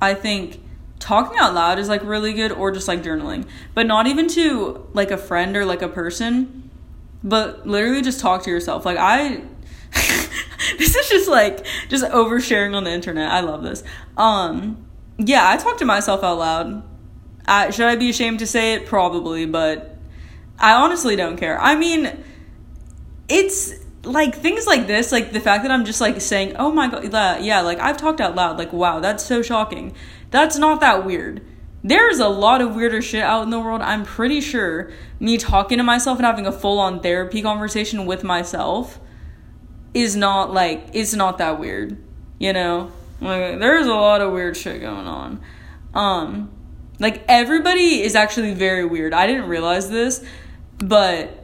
I 0.00 0.14
think 0.14 0.60
talking 0.98 1.38
out 1.38 1.54
loud 1.54 1.78
is 1.78 1.88
like 1.88 2.02
really 2.04 2.32
good 2.32 2.52
or 2.52 2.70
just 2.70 2.88
like 2.88 3.02
journaling. 3.02 3.46
But 3.74 3.86
not 3.86 4.06
even 4.06 4.28
to 4.28 4.86
like 4.92 5.10
a 5.10 5.16
friend 5.16 5.56
or 5.56 5.64
like 5.64 5.82
a 5.82 5.88
person, 5.88 6.70
but 7.22 7.66
literally 7.66 8.02
just 8.02 8.20
talk 8.20 8.42
to 8.44 8.50
yourself. 8.50 8.84
Like 8.84 8.98
I 8.98 9.42
this 10.78 10.94
is 10.94 11.08
just 11.08 11.28
like 11.28 11.66
just 11.88 12.04
oversharing 12.04 12.74
on 12.74 12.84
the 12.84 12.90
internet. 12.90 13.30
I 13.30 13.40
love 13.40 13.62
this. 13.62 13.82
Um 14.16 14.86
yeah, 15.18 15.48
I 15.48 15.56
talk 15.56 15.78
to 15.78 15.84
myself 15.84 16.22
out 16.22 16.38
loud. 16.38 16.82
I, 17.46 17.70
should 17.70 17.86
I 17.86 17.96
be 17.96 18.10
ashamed 18.10 18.38
to 18.38 18.46
say 18.46 18.74
it? 18.74 18.86
Probably, 18.86 19.44
but 19.44 19.96
I 20.58 20.72
honestly 20.72 21.16
don't 21.16 21.36
care. 21.36 21.60
I 21.60 21.74
mean, 21.74 22.24
it's 23.28 23.74
like 24.02 24.34
things 24.34 24.66
like 24.66 24.86
this, 24.86 25.12
like 25.12 25.32
the 25.32 25.40
fact 25.40 25.62
that 25.64 25.70
I'm 25.70 25.84
just 25.84 26.00
like 26.00 26.20
saying, 26.20 26.56
oh 26.56 26.72
my 26.72 26.88
god, 26.88 27.42
yeah, 27.42 27.60
like 27.60 27.78
I've 27.80 27.96
talked 27.96 28.20
out 28.20 28.34
loud, 28.34 28.58
like 28.58 28.72
wow, 28.72 29.00
that's 29.00 29.24
so 29.24 29.42
shocking. 29.42 29.94
That's 30.30 30.56
not 30.56 30.80
that 30.80 31.04
weird. 31.04 31.42
There's 31.82 32.18
a 32.18 32.28
lot 32.28 32.60
of 32.60 32.74
weirder 32.74 33.00
shit 33.00 33.22
out 33.22 33.42
in 33.42 33.50
the 33.50 33.58
world. 33.58 33.80
I'm 33.80 34.04
pretty 34.04 34.40
sure 34.40 34.90
me 35.18 35.38
talking 35.38 35.78
to 35.78 35.84
myself 35.84 36.18
and 36.18 36.26
having 36.26 36.46
a 36.46 36.52
full 36.52 36.78
on 36.78 37.00
therapy 37.00 37.40
conversation 37.40 38.04
with 38.04 38.22
myself 38.22 39.00
is 39.94 40.14
not 40.14 40.52
like, 40.52 40.88
it's 40.92 41.14
not 41.14 41.38
that 41.38 41.58
weird. 41.58 41.96
You 42.38 42.52
know? 42.52 42.92
Like, 43.20 43.58
there's 43.58 43.86
a 43.86 43.94
lot 43.94 44.20
of 44.20 44.32
weird 44.32 44.56
shit 44.56 44.82
going 44.82 45.06
on. 45.06 45.40
Um, 45.94 46.50
like 46.98 47.24
everybody 47.28 48.02
is 48.02 48.14
actually 48.14 48.54
very 48.54 48.84
weird. 48.84 49.14
I 49.14 49.26
didn't 49.26 49.48
realize 49.48 49.90
this, 49.90 50.24
but 50.78 51.39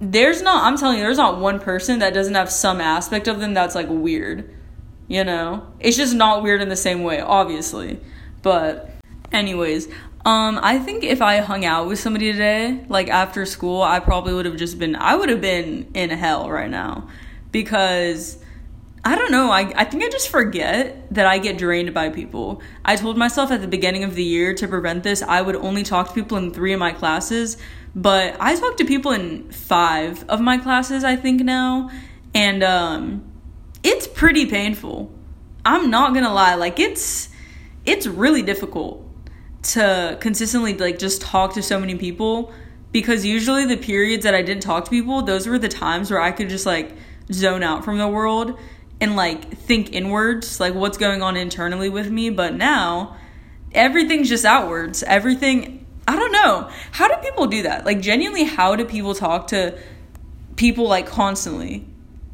there's 0.00 0.42
not 0.42 0.64
i'm 0.64 0.76
telling 0.76 0.98
you 0.98 1.04
there's 1.04 1.18
not 1.18 1.38
one 1.38 1.58
person 1.58 1.98
that 1.98 2.14
doesn't 2.14 2.34
have 2.34 2.50
some 2.50 2.80
aspect 2.80 3.26
of 3.26 3.40
them 3.40 3.54
that's 3.54 3.74
like 3.74 3.88
weird 3.88 4.54
you 5.08 5.24
know 5.24 5.66
it's 5.80 5.96
just 5.96 6.14
not 6.14 6.42
weird 6.42 6.60
in 6.60 6.68
the 6.68 6.76
same 6.76 7.02
way 7.02 7.20
obviously 7.20 7.98
but 8.42 8.90
anyways 9.32 9.88
um 10.24 10.58
i 10.62 10.78
think 10.78 11.02
if 11.02 11.20
i 11.20 11.38
hung 11.38 11.64
out 11.64 11.88
with 11.88 11.98
somebody 11.98 12.30
today 12.30 12.84
like 12.88 13.08
after 13.08 13.44
school 13.44 13.82
i 13.82 13.98
probably 13.98 14.32
would 14.32 14.46
have 14.46 14.56
just 14.56 14.78
been 14.78 14.94
i 14.96 15.16
would 15.16 15.28
have 15.28 15.40
been 15.40 15.90
in 15.94 16.10
hell 16.10 16.48
right 16.48 16.70
now 16.70 17.08
because 17.50 18.38
I 19.04 19.16
don't 19.16 19.30
know. 19.30 19.50
I, 19.50 19.72
I 19.74 19.84
think 19.84 20.02
I 20.02 20.08
just 20.08 20.28
forget 20.28 21.14
that 21.14 21.24
I 21.24 21.38
get 21.38 21.56
drained 21.56 21.94
by 21.94 22.10
people. 22.10 22.60
I 22.84 22.96
told 22.96 23.16
myself 23.16 23.50
at 23.50 23.60
the 23.60 23.68
beginning 23.68 24.04
of 24.04 24.14
the 24.14 24.24
year 24.24 24.52
to 24.54 24.68
prevent 24.68 25.02
this, 25.02 25.22
I 25.22 25.40
would 25.40 25.56
only 25.56 25.82
talk 25.82 26.08
to 26.08 26.14
people 26.14 26.36
in 26.36 26.52
three 26.52 26.72
of 26.72 26.80
my 26.80 26.92
classes 26.92 27.56
but 27.94 28.36
I 28.40 28.54
talk 28.56 28.76
to 28.78 28.84
people 28.84 29.12
in 29.12 29.50
five 29.50 30.24
of 30.28 30.40
my 30.40 30.58
classes, 30.58 31.04
I 31.04 31.16
think 31.16 31.42
now, 31.42 31.90
and 32.34 32.62
um, 32.62 33.32
it's 33.82 34.06
pretty 34.06 34.46
painful. 34.46 35.12
I'm 35.64 35.90
not 35.90 36.14
gonna 36.14 36.32
lie, 36.32 36.54
like 36.54 36.78
it's 36.78 37.28
it's 37.84 38.06
really 38.06 38.42
difficult 38.42 39.04
to 39.62 40.16
consistently 40.20 40.74
like 40.74 40.98
just 40.98 41.20
talk 41.20 41.54
to 41.54 41.62
so 41.62 41.80
many 41.80 41.94
people 41.96 42.52
because 42.92 43.24
usually 43.24 43.64
the 43.66 43.76
periods 43.76 44.24
that 44.24 44.34
I 44.34 44.42
didn't 44.42 44.62
talk 44.62 44.84
to 44.84 44.90
people, 44.90 45.22
those 45.22 45.46
were 45.46 45.58
the 45.58 45.68
times 45.68 46.10
where 46.10 46.20
I 46.20 46.30
could 46.30 46.48
just 46.48 46.66
like 46.66 46.92
zone 47.32 47.62
out 47.62 47.84
from 47.84 47.98
the 47.98 48.08
world 48.08 48.58
and 49.00 49.16
like 49.16 49.56
think 49.56 49.92
inwards, 49.92 50.60
like 50.60 50.74
what's 50.74 50.98
going 50.98 51.22
on 51.22 51.36
internally 51.36 51.88
with 51.88 52.10
me. 52.10 52.30
But 52.30 52.54
now 52.54 53.16
everything's 53.72 54.28
just 54.28 54.44
outwards. 54.44 55.02
Everything, 55.02 55.86
I 56.08 56.16
don't 56.16 56.32
know. 56.32 56.70
How 56.92 57.06
do 57.06 57.16
people 57.22 57.46
do 57.48 57.64
that? 57.64 57.84
Like, 57.84 58.00
genuinely, 58.00 58.44
how 58.44 58.74
do 58.76 58.86
people 58.86 59.14
talk 59.14 59.48
to 59.48 59.78
people 60.56 60.88
like 60.88 61.06
constantly? 61.06 61.86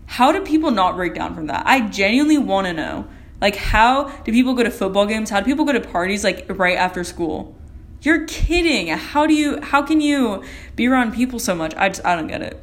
How 0.07 0.31
do 0.31 0.43
people 0.43 0.71
not 0.71 0.95
break 0.95 1.13
down 1.13 1.35
from 1.35 1.49
that? 1.49 1.67
I 1.67 1.81
genuinely 1.89 2.39
want 2.39 2.69
to 2.69 2.73
know. 2.73 3.09
Like, 3.41 3.57
how 3.57 4.05
do 4.23 4.31
people 4.31 4.55
go 4.55 4.63
to 4.63 4.71
football 4.71 5.07
games? 5.07 5.29
How 5.29 5.41
do 5.41 5.47
people 5.47 5.65
go 5.65 5.73
to 5.73 5.81
parties 5.81 6.23
like 6.23 6.47
right 6.49 6.79
after 6.79 7.03
school? 7.03 7.57
You're 8.03 8.25
kidding. 8.27 8.87
How 8.89 9.27
do 9.27 9.35
you, 9.35 9.61
how 9.61 9.83
can 9.83 10.01
you 10.01 10.45
be 10.77 10.87
around 10.87 11.13
people 11.13 11.41
so 11.41 11.53
much? 11.57 11.75
I 11.75 11.89
just, 11.89 12.07
I 12.07 12.15
don't 12.15 12.29
get 12.29 12.43
it. 12.43 12.63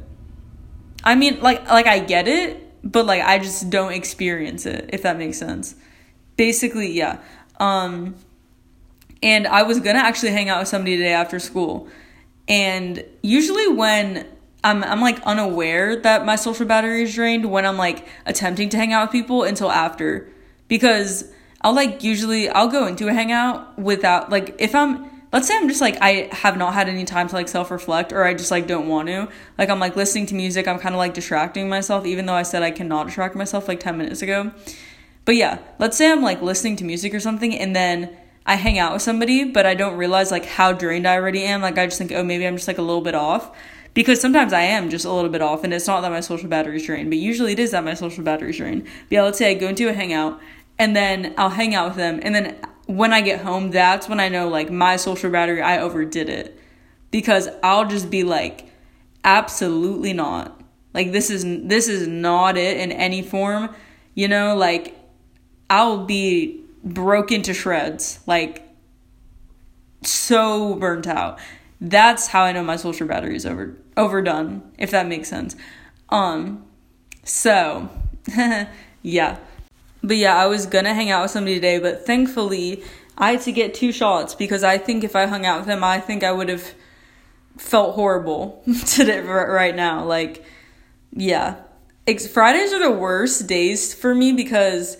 I 1.04 1.14
mean, 1.14 1.40
like, 1.40 1.68
like 1.68 1.86
I 1.86 1.98
get 1.98 2.26
it, 2.26 2.72
but 2.82 3.04
like 3.04 3.22
I 3.22 3.38
just 3.38 3.68
don't 3.68 3.92
experience 3.92 4.64
it, 4.64 4.88
if 4.94 5.02
that 5.02 5.18
makes 5.18 5.36
sense. 5.36 5.74
Basically, 6.38 6.90
yeah. 6.90 7.18
Um, 7.60 8.14
and 9.22 9.46
I 9.46 9.62
was 9.62 9.80
gonna 9.80 10.00
actually 10.00 10.32
hang 10.32 10.48
out 10.48 10.60
with 10.60 10.68
somebody 10.68 10.96
today 10.96 11.12
after 11.12 11.38
school. 11.38 11.88
And 12.48 13.04
usually 13.22 13.68
when 13.68 14.26
I'm 14.64 14.82
I'm 14.84 15.00
like 15.00 15.20
unaware 15.22 15.96
that 15.96 16.24
my 16.24 16.36
social 16.36 16.66
battery 16.66 17.02
is 17.02 17.14
drained 17.14 17.50
when 17.50 17.64
I'm 17.64 17.76
like 17.76 18.06
attempting 18.26 18.68
to 18.70 18.76
hang 18.76 18.92
out 18.92 19.08
with 19.08 19.12
people 19.12 19.44
until 19.44 19.70
after. 19.70 20.28
Because 20.68 21.30
I'll 21.60 21.74
like 21.74 22.02
usually 22.02 22.48
I'll 22.48 22.68
go 22.68 22.86
into 22.86 23.08
a 23.08 23.12
hangout 23.12 23.78
without 23.78 24.30
like 24.30 24.56
if 24.58 24.74
I'm 24.74 25.10
let's 25.32 25.48
say 25.48 25.56
I'm 25.56 25.68
just 25.68 25.80
like 25.80 25.98
I 26.00 26.28
have 26.32 26.56
not 26.56 26.74
had 26.74 26.88
any 26.88 27.04
time 27.04 27.28
to 27.28 27.34
like 27.34 27.48
self 27.48 27.70
reflect 27.70 28.12
or 28.12 28.24
I 28.24 28.34
just 28.34 28.50
like 28.50 28.66
don't 28.66 28.88
want 28.88 29.08
to. 29.08 29.28
Like 29.58 29.68
I'm 29.68 29.78
like 29.80 29.96
listening 29.96 30.26
to 30.26 30.34
music, 30.34 30.66
I'm 30.66 30.78
kind 30.78 30.94
of 30.94 30.98
like 30.98 31.14
distracting 31.14 31.68
myself 31.68 32.06
even 32.06 32.26
though 32.26 32.34
I 32.34 32.42
said 32.42 32.62
I 32.62 32.70
cannot 32.70 33.06
distract 33.06 33.36
myself 33.36 33.68
like 33.68 33.80
10 33.80 33.96
minutes 33.96 34.22
ago. 34.22 34.52
But 35.24 35.36
yeah, 35.36 35.58
let's 35.78 35.96
say 35.96 36.10
I'm 36.10 36.22
like 36.22 36.42
listening 36.42 36.76
to 36.76 36.84
music 36.84 37.14
or 37.14 37.20
something 37.20 37.56
and 37.56 37.76
then 37.76 38.16
I 38.44 38.56
hang 38.56 38.78
out 38.78 38.92
with 38.92 39.02
somebody, 39.02 39.44
but 39.44 39.66
I 39.66 39.74
don't 39.74 39.96
realize 39.96 40.30
like 40.30 40.44
how 40.44 40.72
drained 40.72 41.06
I 41.06 41.14
already 41.16 41.44
am. 41.44 41.62
Like 41.62 41.78
I 41.78 41.86
just 41.86 41.98
think, 41.98 42.12
oh, 42.12 42.24
maybe 42.24 42.46
I'm 42.46 42.56
just 42.56 42.68
like 42.68 42.78
a 42.78 42.82
little 42.82 43.00
bit 43.00 43.14
off. 43.14 43.56
Because 43.94 44.20
sometimes 44.22 44.54
I 44.54 44.62
am 44.62 44.88
just 44.88 45.04
a 45.04 45.12
little 45.12 45.28
bit 45.28 45.42
off, 45.42 45.64
and 45.64 45.74
it's 45.74 45.86
not 45.86 46.00
that 46.00 46.10
my 46.10 46.20
social 46.20 46.48
battery's 46.48 46.86
drained, 46.86 47.10
but 47.10 47.18
usually 47.18 47.52
it 47.52 47.58
is 47.58 47.72
that 47.72 47.84
my 47.84 47.92
social 47.92 48.24
battery's 48.24 48.56
drained. 48.56 48.84
But 48.84 49.10
yeah, 49.10 49.22
let's 49.22 49.36
say 49.36 49.50
I 49.50 49.54
go 49.54 49.68
into 49.68 49.86
a 49.88 49.92
hangout, 49.92 50.40
and 50.78 50.96
then 50.96 51.34
I'll 51.36 51.50
hang 51.50 51.74
out 51.74 51.88
with 51.88 51.96
them, 51.98 52.18
and 52.22 52.34
then 52.34 52.56
when 52.86 53.12
I 53.12 53.20
get 53.20 53.42
home, 53.42 53.70
that's 53.70 54.08
when 54.08 54.20
I 54.20 54.28
know 54.28 54.48
like 54.48 54.70
my 54.70 54.96
social 54.96 55.30
battery, 55.30 55.62
I 55.62 55.78
overdid 55.78 56.28
it. 56.28 56.58
Because 57.10 57.48
I'll 57.62 57.86
just 57.86 58.10
be 58.10 58.24
like, 58.24 58.70
absolutely 59.24 60.12
not. 60.12 60.60
Like 60.94 61.12
this 61.12 61.30
is 61.30 61.44
this 61.44 61.88
is 61.88 62.06
not 62.06 62.56
it 62.56 62.78
in 62.78 62.92
any 62.92 63.22
form. 63.22 63.74
You 64.14 64.28
know, 64.28 64.56
like 64.56 64.96
I'll 65.68 66.04
be 66.04 66.61
broke 66.84 67.32
into 67.32 67.54
shreds, 67.54 68.20
like 68.26 68.68
so 70.02 70.74
burnt 70.74 71.06
out. 71.06 71.38
That's 71.80 72.28
how 72.28 72.42
I 72.42 72.52
know 72.52 72.62
my 72.62 72.76
social 72.76 73.06
battery 73.06 73.36
is 73.36 73.46
over 73.46 73.76
overdone, 73.96 74.62
if 74.78 74.90
that 74.90 75.06
makes 75.06 75.28
sense. 75.28 75.56
Um, 76.08 76.64
so 77.24 77.88
yeah. 79.02 79.38
But 80.02 80.16
yeah, 80.16 80.36
I 80.36 80.46
was 80.46 80.66
gonna 80.66 80.94
hang 80.94 81.10
out 81.10 81.22
with 81.22 81.30
somebody 81.30 81.54
today, 81.54 81.78
but 81.78 82.06
thankfully 82.06 82.82
I 83.16 83.32
had 83.32 83.42
to 83.42 83.52
get 83.52 83.74
two 83.74 83.92
shots 83.92 84.34
because 84.34 84.64
I 84.64 84.78
think 84.78 85.04
if 85.04 85.14
I 85.14 85.26
hung 85.26 85.46
out 85.46 85.58
with 85.58 85.66
them, 85.66 85.84
I 85.84 86.00
think 86.00 86.24
I 86.24 86.32
would 86.32 86.48
have 86.48 86.74
felt 87.58 87.94
horrible 87.94 88.62
today 88.86 89.20
right 89.20 89.74
now. 89.74 90.04
Like, 90.04 90.44
yeah. 91.12 91.56
Fridays 92.32 92.72
are 92.72 92.82
the 92.82 92.90
worst 92.90 93.46
days 93.46 93.94
for 93.94 94.14
me 94.14 94.32
because 94.32 94.96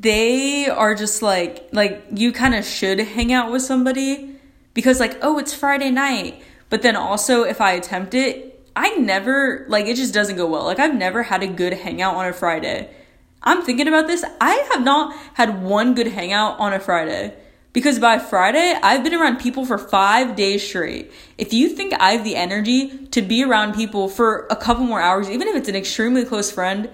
they 0.00 0.68
are 0.68 0.94
just 0.94 1.22
like 1.22 1.68
like 1.72 2.04
you 2.14 2.32
kind 2.32 2.54
of 2.54 2.64
should 2.64 2.98
hang 2.98 3.32
out 3.32 3.50
with 3.50 3.62
somebody 3.62 4.36
because 4.74 5.00
like 5.00 5.18
oh 5.22 5.38
it's 5.38 5.54
Friday 5.54 5.90
night. 5.90 6.42
But 6.70 6.82
then 6.82 6.96
also 6.96 7.42
if 7.42 7.60
I 7.60 7.72
attempt 7.72 8.14
it 8.14 8.70
I 8.74 8.96
never 8.96 9.66
like 9.68 9.86
it 9.86 9.96
just 9.96 10.14
doesn't 10.14 10.36
go 10.36 10.46
well. 10.46 10.64
Like 10.64 10.78
I've 10.78 10.94
never 10.94 11.24
had 11.24 11.42
a 11.42 11.46
good 11.46 11.74
hangout 11.74 12.14
on 12.14 12.26
a 12.26 12.32
Friday. 12.32 12.94
I'm 13.42 13.62
thinking 13.62 13.88
about 13.88 14.06
this. 14.06 14.24
I 14.40 14.54
have 14.72 14.82
not 14.82 15.16
had 15.34 15.62
one 15.62 15.94
good 15.94 16.06
hangout 16.06 16.58
on 16.60 16.72
a 16.72 16.80
Friday 16.80 17.34
because 17.72 17.98
by 17.98 18.18
Friday 18.18 18.78
I've 18.82 19.02
been 19.02 19.14
around 19.14 19.40
people 19.40 19.66
for 19.66 19.76
5 19.76 20.36
days 20.36 20.66
straight. 20.66 21.12
If 21.36 21.52
you 21.52 21.68
think 21.68 21.92
I 21.94 22.12
have 22.12 22.24
the 22.24 22.36
energy 22.36 23.06
to 23.08 23.20
be 23.20 23.44
around 23.44 23.74
people 23.74 24.08
for 24.08 24.46
a 24.48 24.56
couple 24.56 24.84
more 24.84 25.00
hours 25.00 25.28
even 25.28 25.48
if 25.48 25.56
it's 25.56 25.68
an 25.68 25.76
extremely 25.76 26.24
close 26.24 26.50
friend 26.50 26.88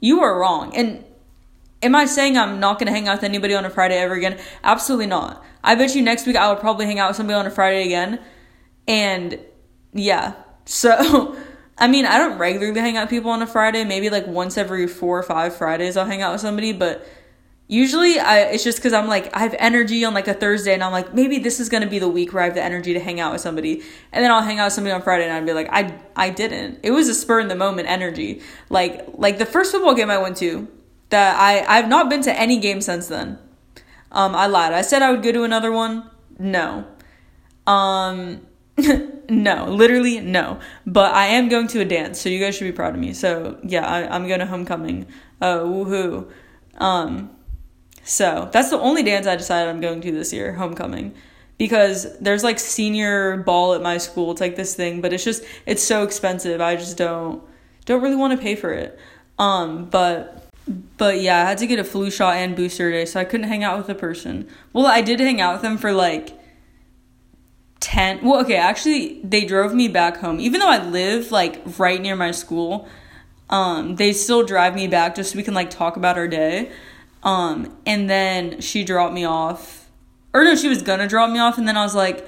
you 0.00 0.20
are 0.20 0.38
wrong. 0.38 0.76
And 0.76 1.04
Am 1.84 1.94
I 1.94 2.06
saying 2.06 2.38
I'm 2.38 2.60
not 2.60 2.78
going 2.78 2.86
to 2.86 2.92
hang 2.92 3.08
out 3.08 3.18
with 3.18 3.24
anybody 3.24 3.54
on 3.54 3.66
a 3.66 3.70
Friday 3.70 3.98
ever 3.98 4.14
again? 4.14 4.40
Absolutely 4.64 5.06
not. 5.06 5.44
I 5.62 5.74
bet 5.74 5.94
you 5.94 6.00
next 6.00 6.26
week 6.26 6.34
I 6.34 6.48
would 6.48 6.58
probably 6.58 6.86
hang 6.86 6.98
out 6.98 7.10
with 7.10 7.18
somebody 7.18 7.38
on 7.38 7.44
a 7.44 7.50
Friday 7.50 7.84
again. 7.84 8.20
And 8.88 9.38
yeah. 9.92 10.32
So, 10.64 11.36
I 11.78 11.88
mean, 11.88 12.06
I 12.06 12.16
don't 12.16 12.38
regularly 12.38 12.80
hang 12.80 12.96
out 12.96 13.02
with 13.02 13.10
people 13.10 13.30
on 13.30 13.42
a 13.42 13.46
Friday. 13.46 13.84
Maybe 13.84 14.08
like 14.08 14.26
once 14.26 14.56
every 14.56 14.86
four 14.86 15.18
or 15.18 15.22
five 15.22 15.54
Fridays 15.56 15.98
I'll 15.98 16.06
hang 16.06 16.22
out 16.22 16.32
with 16.32 16.40
somebody. 16.40 16.72
But 16.72 17.06
usually 17.68 18.18
I, 18.18 18.38
it's 18.44 18.64
just 18.64 18.78
because 18.78 18.94
I'm 18.94 19.06
like, 19.06 19.36
I 19.36 19.40
have 19.40 19.54
energy 19.58 20.06
on 20.06 20.14
like 20.14 20.26
a 20.26 20.32
Thursday 20.32 20.72
and 20.72 20.82
I'm 20.82 20.92
like, 20.92 21.12
maybe 21.12 21.38
this 21.38 21.60
is 21.60 21.68
going 21.68 21.82
to 21.82 21.88
be 21.90 21.98
the 21.98 22.08
week 22.08 22.32
where 22.32 22.44
I 22.44 22.46
have 22.46 22.54
the 22.54 22.64
energy 22.64 22.94
to 22.94 23.00
hang 23.00 23.20
out 23.20 23.32
with 23.32 23.42
somebody. 23.42 23.82
And 24.10 24.24
then 24.24 24.30
I'll 24.30 24.40
hang 24.40 24.58
out 24.58 24.68
with 24.68 24.72
somebody 24.72 24.94
on 24.94 25.02
Friday 25.02 25.24
and 25.24 25.34
I'd 25.34 25.44
be 25.44 25.52
like, 25.52 25.68
I, 25.70 26.00
I 26.16 26.30
didn't. 26.30 26.80
It 26.82 26.92
was 26.92 27.10
a 27.10 27.14
spur 27.14 27.40
in 27.40 27.48
the 27.48 27.56
moment 27.56 27.90
energy. 27.90 28.40
Like, 28.70 29.04
like 29.18 29.36
the 29.36 29.44
first 29.44 29.70
football 29.70 29.94
game 29.94 30.08
I 30.08 30.16
went 30.16 30.38
to, 30.38 30.66
that 31.14 31.40
I 31.40 31.64
I've 31.78 31.88
not 31.88 32.10
been 32.10 32.22
to 32.22 32.32
any 32.36 32.58
game 32.58 32.80
since 32.80 33.06
then. 33.06 33.38
Um, 34.10 34.34
I 34.34 34.46
lied. 34.46 34.72
I 34.72 34.82
said 34.82 35.00
I 35.00 35.12
would 35.12 35.22
go 35.22 35.30
to 35.30 35.44
another 35.44 35.70
one. 35.70 36.10
No. 36.40 36.84
Um, 37.68 38.46
no, 39.28 39.66
literally 39.68 40.20
no. 40.20 40.58
But 40.84 41.14
I 41.14 41.26
am 41.26 41.48
going 41.48 41.68
to 41.68 41.80
a 41.80 41.84
dance, 41.84 42.20
so 42.20 42.28
you 42.28 42.40
guys 42.40 42.56
should 42.56 42.64
be 42.64 42.72
proud 42.72 42.94
of 42.94 43.00
me. 43.00 43.12
So 43.12 43.58
yeah, 43.62 43.86
I, 43.86 44.16
am 44.16 44.26
going 44.26 44.40
to 44.40 44.46
homecoming. 44.46 45.06
Uh, 45.40 45.60
woohoo. 45.60 46.30
Um, 46.78 47.30
so 48.02 48.48
that's 48.52 48.70
the 48.70 48.78
only 48.78 49.04
dance 49.04 49.28
I 49.28 49.36
decided 49.36 49.70
I'm 49.70 49.80
going 49.80 50.00
to 50.00 50.10
this 50.10 50.32
year, 50.32 50.52
homecoming. 50.52 51.14
Because 51.58 52.18
there's 52.18 52.42
like 52.42 52.58
senior 52.58 53.36
ball 53.36 53.74
at 53.74 53.82
my 53.82 53.98
school. 53.98 54.32
It's 54.32 54.40
like 54.40 54.56
this 54.56 54.74
thing, 54.74 55.00
but 55.00 55.12
it's 55.12 55.22
just 55.22 55.44
it's 55.64 55.84
so 55.84 56.02
expensive. 56.02 56.60
I 56.60 56.74
just 56.74 56.96
don't 56.96 57.40
don't 57.84 58.02
really 58.02 58.16
want 58.16 58.32
to 58.32 58.38
pay 58.38 58.56
for 58.56 58.72
it. 58.72 58.98
Um, 59.38 59.84
but 59.86 60.43
but 60.66 61.20
yeah, 61.20 61.42
I 61.42 61.48
had 61.48 61.58
to 61.58 61.66
get 61.66 61.78
a 61.78 61.84
flu 61.84 62.10
shot 62.10 62.36
and 62.36 62.56
booster 62.56 62.90
today, 62.90 63.04
so 63.04 63.20
I 63.20 63.24
couldn't 63.24 63.48
hang 63.48 63.64
out 63.64 63.76
with 63.76 63.86
the 63.86 63.94
person. 63.94 64.48
Well, 64.72 64.86
I 64.86 65.02
did 65.02 65.20
hang 65.20 65.40
out 65.40 65.54
with 65.54 65.62
them 65.62 65.76
for 65.76 65.92
like 65.92 66.38
10. 67.80 68.24
Well, 68.24 68.40
okay, 68.40 68.56
actually, 68.56 69.20
they 69.22 69.44
drove 69.44 69.74
me 69.74 69.88
back 69.88 70.16
home. 70.18 70.40
Even 70.40 70.60
though 70.60 70.70
I 70.70 70.82
live 70.82 71.30
like 71.30 71.62
right 71.78 72.00
near 72.00 72.16
my 72.16 72.30
school, 72.30 72.88
um, 73.50 73.96
they 73.96 74.12
still 74.14 74.42
drive 74.42 74.74
me 74.74 74.88
back 74.88 75.16
just 75.16 75.32
so 75.32 75.36
we 75.36 75.42
can 75.42 75.54
like 75.54 75.68
talk 75.68 75.96
about 75.96 76.16
our 76.16 76.28
day. 76.28 76.72
Um, 77.22 77.76
and 77.84 78.08
then 78.08 78.60
she 78.60 78.84
dropped 78.84 79.12
me 79.12 79.24
off. 79.24 79.90
Or 80.32 80.44
no, 80.44 80.56
she 80.56 80.68
was 80.68 80.82
gonna 80.82 81.06
drop 81.06 81.30
me 81.30 81.38
off, 81.38 81.58
and 81.58 81.68
then 81.68 81.76
I 81.76 81.84
was 81.84 81.94
like, 81.94 82.26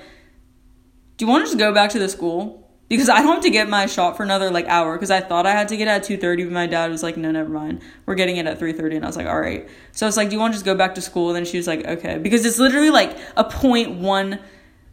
Do 1.16 1.25
you 1.25 1.27
want 1.27 1.44
to 1.44 1.46
just 1.46 1.59
go 1.59 1.72
back 1.72 1.90
to 1.90 1.99
the 1.99 2.09
school? 2.09 2.65
Because 2.88 3.09
I 3.09 3.22
don't 3.22 3.35
have 3.35 3.42
to 3.42 3.51
get 3.51 3.68
my 3.68 3.87
shot 3.87 4.16
for 4.16 4.22
another 4.22 4.51
like 4.51 4.66
hour 4.66 4.94
because 4.94 5.11
I 5.11 5.20
thought 5.20 5.46
I 5.46 5.53
had 5.53 5.68
to 5.68 5.77
get 5.77 5.88
at 5.88 6.05
2:30 6.05 6.44
but 6.44 6.53
my 6.53 6.66
dad 6.66 6.90
was 6.90 7.03
like 7.03 7.16
no 7.16 7.31
never 7.31 7.49
mind. 7.49 7.83
We're 8.05 8.14
getting 8.14 8.37
it 8.37 8.46
at 8.46 8.59
3:30 8.61 8.96
and 8.96 9.05
I 9.05 9.09
was 9.09 9.16
like 9.16 9.27
all 9.27 9.40
right. 9.40 9.68
So 9.92 10.07
I 10.07 10.09
was 10.09 10.16
like 10.16 10.29
do 10.29 10.35
you 10.35 10.40
want 10.40 10.53
to 10.53 10.57
just 10.57 10.64
go 10.64 10.75
back 10.75 10.94
to 10.94 11.01
school? 11.01 11.29
And 11.29 11.37
then 11.37 11.44
she 11.44 11.57
was 11.57 11.66
like 11.66 11.85
okay. 11.85 12.18
Because 12.18 12.46
it's 12.46 12.59
literally 12.59 12.90
like 12.90 13.16
a 13.37 13.44
point 13.44 13.99
one 13.99 14.38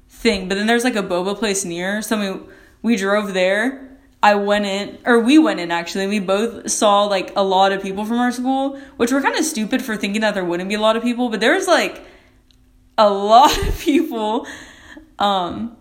thing 0.10 0.48
but 0.48 0.56
then 0.56 0.68
there's 0.68 0.84
like 0.84 0.96
a 0.96 1.04
boba 1.04 1.38
place 1.38 1.66
near 1.66 2.02
so 2.02 2.20
we 2.20 2.42
we 2.82 2.96
drove 2.96 3.34
there. 3.34 3.90
I 4.22 4.36
went 4.36 4.66
in 4.66 4.98
or 5.06 5.20
we 5.20 5.38
went 5.38 5.60
in 5.60 5.70
actually. 5.70 6.08
We 6.08 6.20
both 6.20 6.72
saw 6.72 7.04
like 7.04 7.34
a 7.36 7.44
lot 7.44 7.74
of 7.74 7.82
people 7.82 8.06
from 8.06 8.18
our 8.18 8.32
school 8.32 8.80
which 8.98 9.12
were 9.12 9.22
kind 9.22 9.36
of 9.36 9.46
stupid 9.46 9.84
for 9.84 9.96
thinking 9.96 10.22
that 10.22 10.34
there 10.34 10.46
wouldn't 10.46 10.70
be 10.70 10.76
a 10.76 10.82
lot 10.82 10.96
of 10.96 11.04
people 11.04 11.30
but 11.30 11.40
there's 11.40 11.68
like 11.68 12.04
a 12.98 13.10
lot 13.10 13.56
of 13.68 13.80
people 13.80 14.48
um 15.20 15.78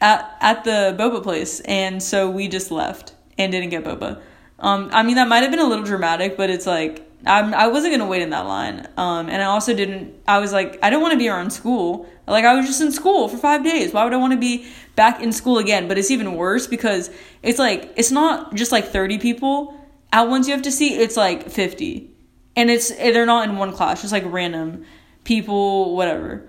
at 0.00 0.36
at 0.40 0.64
the 0.64 0.94
boba 0.98 1.22
place, 1.22 1.60
and 1.60 2.02
so 2.02 2.30
we 2.30 2.48
just 2.48 2.70
left 2.70 3.14
and 3.38 3.52
didn't 3.52 3.70
get 3.70 3.84
boba. 3.84 4.20
Um, 4.58 4.90
I 4.92 5.02
mean 5.02 5.16
that 5.16 5.28
might 5.28 5.42
have 5.42 5.50
been 5.50 5.60
a 5.60 5.68
little 5.68 5.84
dramatic, 5.84 6.36
but 6.36 6.50
it's 6.50 6.66
like 6.66 7.08
I'm 7.26 7.54
I 7.54 7.68
wasn't 7.68 7.94
gonna 7.94 8.06
wait 8.08 8.22
in 8.22 8.30
that 8.30 8.46
line. 8.46 8.86
Um, 8.96 9.28
and 9.28 9.42
I 9.42 9.46
also 9.46 9.74
didn't. 9.74 10.14
I 10.26 10.38
was 10.38 10.52
like 10.52 10.78
I 10.82 10.90
don't 10.90 11.02
want 11.02 11.12
to 11.12 11.18
be 11.18 11.28
around 11.28 11.50
school. 11.52 12.08
Like 12.26 12.44
I 12.44 12.54
was 12.54 12.66
just 12.66 12.80
in 12.80 12.92
school 12.92 13.28
for 13.28 13.36
five 13.36 13.64
days. 13.64 13.92
Why 13.92 14.04
would 14.04 14.12
I 14.12 14.16
want 14.16 14.32
to 14.32 14.38
be 14.38 14.66
back 14.96 15.22
in 15.22 15.32
school 15.32 15.58
again? 15.58 15.88
But 15.88 15.98
it's 15.98 16.10
even 16.10 16.34
worse 16.34 16.66
because 16.66 17.10
it's 17.42 17.58
like 17.58 17.92
it's 17.96 18.10
not 18.10 18.54
just 18.54 18.72
like 18.72 18.86
thirty 18.86 19.18
people 19.18 19.78
at 20.12 20.28
once 20.28 20.46
you 20.46 20.52
have 20.54 20.62
to 20.62 20.72
see. 20.72 20.94
It's 20.94 21.16
like 21.16 21.50
fifty, 21.50 22.10
and 22.56 22.70
it's 22.70 22.90
they're 22.94 23.26
not 23.26 23.48
in 23.48 23.56
one 23.56 23.72
class. 23.72 24.02
Just 24.02 24.12
like 24.12 24.24
random 24.26 24.84
people, 25.24 25.96
whatever. 25.96 26.46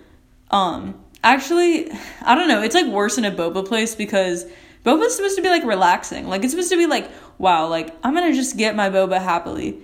Um, 0.52 1.04
Actually, 1.26 1.92
I 2.22 2.36
don't 2.36 2.48
know. 2.48 2.62
It's 2.62 2.76
like 2.76 2.86
worse 2.86 3.18
in 3.18 3.26
a 3.26 3.32
boba 3.32 3.68
place 3.68 3.96
because 3.96 4.46
boba's 4.86 5.16
supposed 5.16 5.36
to 5.38 5.42
be 5.42 5.50
like 5.50 5.64
relaxing. 5.64 6.28
Like 6.28 6.44
it's 6.44 6.54
supposed 6.54 6.70
to 6.70 6.78
be 6.78 6.86
like, 6.86 7.10
wow, 7.40 7.68
like 7.68 7.96
I'm 8.04 8.14
gonna 8.14 8.32
just 8.32 8.58
get 8.58 8.76
my 8.76 8.92
boba 8.92 9.20
happily. 9.20 9.80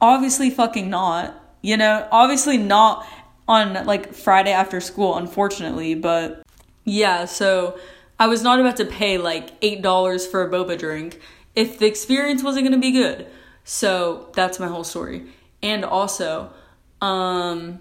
Obviously, 0.00 0.50
fucking 0.50 0.90
not. 0.90 1.32
You 1.62 1.76
know, 1.76 2.08
obviously 2.10 2.56
not 2.56 3.06
on 3.46 3.86
like 3.86 4.14
Friday 4.14 4.50
after 4.50 4.80
school, 4.80 5.16
unfortunately. 5.16 5.94
But 5.94 6.42
yeah, 6.84 7.24
so 7.24 7.78
I 8.18 8.26
was 8.26 8.42
not 8.42 8.58
about 8.58 8.76
to 8.78 8.84
pay 8.84 9.16
like 9.16 9.60
$8 9.60 10.26
for 10.28 10.42
a 10.42 10.50
boba 10.50 10.76
drink 10.76 11.20
if 11.54 11.78
the 11.78 11.86
experience 11.86 12.42
wasn't 12.42 12.68
to 12.68 12.78
be 12.78 12.90
good. 12.90 13.28
So 13.62 14.30
that's 14.34 14.58
my 14.58 14.66
whole 14.66 14.82
story. 14.82 15.26
And 15.62 15.84
also, 15.84 16.52
um, 17.00 17.80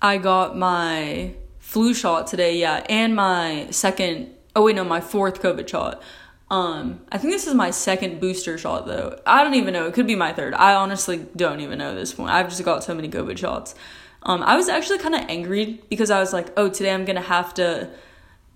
I 0.00 0.18
got 0.18 0.58
my 0.58 1.34
flu 1.72 1.94
shot 1.94 2.26
today, 2.26 2.58
yeah, 2.58 2.84
and 2.90 3.16
my 3.16 3.66
second, 3.70 4.30
oh 4.54 4.64
wait, 4.64 4.76
no, 4.76 4.84
my 4.84 5.00
fourth 5.00 5.40
COVID 5.40 5.66
shot. 5.66 6.02
Um, 6.50 7.00
I 7.10 7.16
think 7.16 7.32
this 7.32 7.46
is 7.46 7.54
my 7.54 7.70
second 7.70 8.20
booster 8.20 8.58
shot 8.58 8.86
though. 8.86 9.18
I 9.24 9.42
don't 9.42 9.54
even 9.54 9.72
know. 9.72 9.86
It 9.86 9.94
could 9.94 10.06
be 10.06 10.14
my 10.14 10.34
third. 10.34 10.52
I 10.52 10.74
honestly 10.74 11.24
don't 11.34 11.60
even 11.60 11.78
know 11.78 11.94
this 11.94 12.12
point. 12.12 12.30
I've 12.30 12.50
just 12.50 12.62
got 12.62 12.84
so 12.84 12.94
many 12.94 13.08
COVID 13.08 13.38
shots. 13.38 13.74
Um, 14.22 14.42
I 14.42 14.54
was 14.56 14.68
actually 14.68 14.98
kind 14.98 15.14
of 15.14 15.22
angry 15.30 15.80
because 15.88 16.10
I 16.10 16.20
was 16.20 16.34
like, 16.34 16.48
oh, 16.58 16.68
today 16.68 16.92
I'm 16.92 17.06
gonna 17.06 17.22
have 17.22 17.54
to 17.54 17.88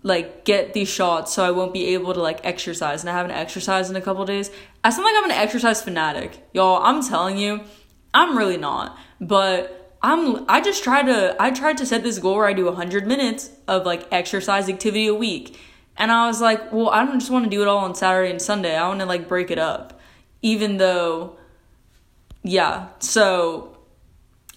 like 0.03 0.45
get 0.45 0.75
these 0.75 0.89
shots 0.89 1.33
so 1.33 1.43
I 1.43 1.53
won't 1.53 1.73
be 1.73 1.95
able 1.95 2.13
to 2.13 2.21
like 2.21 2.45
exercise 2.45 3.01
and 3.03 3.09
I 3.09 3.15
haven't 3.15 3.33
exercised 3.33 3.89
in 3.89 3.97
a 3.97 4.03
couple 4.03 4.27
days. 4.27 4.51
I 4.85 4.91
sound 4.91 5.05
like 5.05 5.15
I'm 5.17 5.25
an 5.25 5.31
exercise 5.31 5.81
fanatic. 5.81 6.47
Y'all, 6.53 6.83
I'm 6.83 7.03
telling 7.03 7.39
you, 7.39 7.63
I'm 8.13 8.37
really 8.37 8.59
not. 8.59 8.99
But 9.23 9.76
I'm 10.03 10.49
I 10.49 10.61
just 10.61 10.85
try 10.85 11.03
to 11.03 11.37
I 11.41 11.51
tried 11.51 11.79
to 11.79 11.87
set 11.87 12.03
this 12.03 12.19
goal 12.19 12.37
where 12.37 12.47
I 12.47 12.53
do 12.53 12.67
100 12.67 13.07
minutes 13.07 13.51
of 13.67 13.85
like 13.85 14.07
exercise 14.13 14.69
activity 14.69 15.07
a 15.07 15.15
week 15.15 15.59
and 15.97 16.13
I 16.13 16.27
was 16.27 16.41
like, 16.41 16.73
well, 16.73 16.91
I 16.91 17.05
don't 17.05 17.19
just 17.19 17.31
want 17.31 17.45
to 17.45 17.51
do 17.51 17.63
it 17.63 17.69
all 17.69 17.79
on 17.79 17.95
Saturday 17.95 18.31
and 18.31 18.41
Sunday. 18.41 18.77
I 18.77 18.87
want 18.89 19.01
to 19.01 19.07
like 19.07 19.29
break 19.29 19.51
it 19.51 19.59
up. 19.59 19.99
Even 20.43 20.77
though, 20.77 21.37
yeah. 22.43 22.89
So 22.99 23.79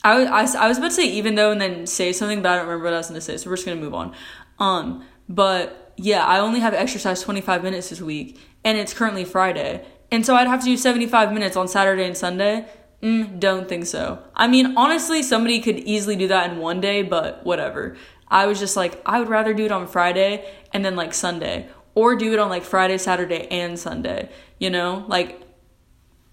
I, 0.04 0.26
I, 0.26 0.42
I 0.42 0.68
was 0.68 0.78
about 0.78 0.90
to 0.90 0.96
say 0.96 1.10
even 1.10 1.36
though 1.36 1.52
and 1.52 1.62
then 1.62 1.88
say 1.88 2.12
something, 2.12 2.42
but 2.42 2.52
I 2.52 2.56
don't 2.58 2.68
remember 2.68 2.86
what 2.86 2.94
I 2.94 2.98
was 2.98 3.08
going 3.08 3.16
to 3.16 3.22
say. 3.22 3.38
So 3.38 3.50
we're 3.50 3.56
just 3.56 3.66
going 3.66 3.78
to 3.78 3.84
move 3.84 3.94
on. 3.94 4.14
Um, 4.60 5.06
but 5.30 5.94
yeah, 5.96 6.26
I 6.26 6.40
only 6.40 6.60
have 6.60 6.74
exercise 6.74 7.22
25 7.22 7.64
minutes 7.64 7.90
this 7.90 8.02
week 8.02 8.40
and 8.66 8.78
it's 8.78 8.94
currently 8.94 9.24
Friday. 9.24 9.86
And 10.12 10.26
so 10.26 10.36
I'd 10.36 10.48
have 10.48 10.60
to 10.60 10.66
do 10.66 10.76
75 10.76 11.32
minutes 11.32 11.56
on 11.56 11.68
Saturday 11.68 12.06
and 12.06 12.18
Sunday. 12.18 12.68
Mm, 13.02 13.40
don't 13.40 13.70
think 13.70 13.86
so. 13.86 14.22
I 14.36 14.48
mean, 14.48 14.76
honestly, 14.76 15.24
somebody 15.24 15.62
could 15.62 15.80
easily 15.80 16.16
do 16.16 16.28
that 16.28 16.52
in 16.52 16.58
one 16.60 16.82
day, 16.82 17.02
but 17.02 17.46
whatever. 17.46 17.96
I 18.28 18.46
was 18.46 18.60
just 18.60 18.76
like, 18.76 19.02
I 19.06 19.20
would 19.20 19.30
rather 19.30 19.54
do 19.54 19.66
it 19.66 19.72
on 19.72 19.88
Friday 19.88 20.50
and 20.74 20.84
then 20.84 20.96
like 20.96 21.14
Sunday, 21.14 21.70
or 21.96 22.16
do 22.16 22.34
it 22.34 22.40
on 22.40 22.50
like 22.50 22.64
Friday, 22.64 22.98
Saturday, 22.98 23.48
and 23.50 23.80
Sunday, 23.80 24.30
you 24.60 24.70
know? 24.70 25.06
Like, 25.08 25.42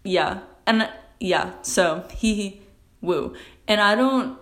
yeah. 0.05 0.41
And 0.67 0.89
yeah, 1.21 1.55
so 1.63 2.05
he 2.13 2.61
woo. 3.01 3.35
And 3.69 3.81
I 3.81 3.95
don't, 3.95 4.39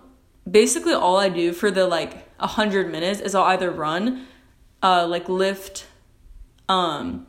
basically, 0.49 0.93
all 0.93 1.17
I 1.17 1.29
do 1.29 1.53
for 1.53 1.69
the 1.69 1.85
like 1.87 2.27
100 2.39 2.91
minutes 2.91 3.21
is 3.21 3.35
I'll 3.35 3.43
either 3.43 3.69
run, 3.69 4.25
uh, 4.81 5.07
like 5.07 5.29
lift, 5.29 5.85
um, 6.67 7.27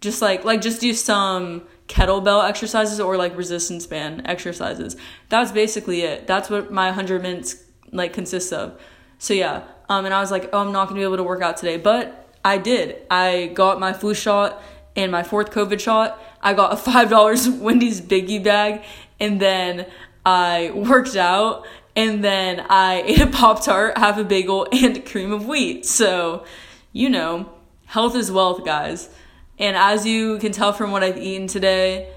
just 0.00 0.20
like, 0.20 0.44
like 0.44 0.60
just 0.60 0.80
do 0.80 0.92
some 0.92 1.62
kettlebell 1.88 2.48
exercises 2.48 3.00
or 3.00 3.16
like 3.16 3.36
resistance 3.36 3.86
band 3.86 4.22
exercises. 4.26 4.96
That's 5.28 5.50
basically 5.50 6.02
it. 6.02 6.26
That's 6.26 6.48
what 6.48 6.70
my 6.70 6.86
100 6.86 7.22
minutes 7.22 7.64
like 7.92 8.12
consists 8.12 8.52
of. 8.52 8.80
So 9.18 9.34
yeah, 9.34 9.64
um, 9.88 10.04
and 10.04 10.14
I 10.14 10.20
was 10.20 10.30
like, 10.30 10.50
oh, 10.52 10.60
I'm 10.60 10.72
not 10.72 10.88
gonna 10.88 11.00
be 11.00 11.04
able 11.04 11.16
to 11.16 11.24
work 11.24 11.42
out 11.42 11.56
today, 11.56 11.76
but 11.76 12.28
I 12.44 12.58
did. 12.58 12.96
I 13.10 13.50
got 13.54 13.80
my 13.80 13.92
flu 13.92 14.14
shot 14.14 14.62
and 14.94 15.10
my 15.10 15.22
fourth 15.22 15.50
COVID 15.50 15.80
shot. 15.80 16.22
I 16.42 16.54
got 16.54 16.72
a 16.72 16.76
five 16.90 17.10
dollars 17.10 17.48
Wendy's 17.48 18.00
biggie 18.00 18.42
bag, 18.42 18.84
and 19.18 19.40
then 19.40 19.86
I 20.24 20.70
worked 20.74 21.16
out, 21.16 21.66
and 21.96 22.22
then 22.22 22.64
I 22.68 23.02
ate 23.06 23.20
a 23.20 23.26
pop 23.26 23.64
tart, 23.64 23.96
half 23.96 24.18
a 24.18 24.24
bagel, 24.24 24.68
and 24.72 25.04
cream 25.04 25.32
of 25.32 25.46
wheat. 25.46 25.86
So, 25.86 26.44
you 26.92 27.08
know, 27.08 27.50
health 27.86 28.14
is 28.14 28.30
wealth, 28.30 28.64
guys. 28.64 29.08
And 29.58 29.76
as 29.76 30.06
you 30.06 30.38
can 30.38 30.52
tell 30.52 30.72
from 30.72 30.90
what 30.90 31.02
I've 31.02 31.18
eaten 31.18 31.46
today, 31.46 32.12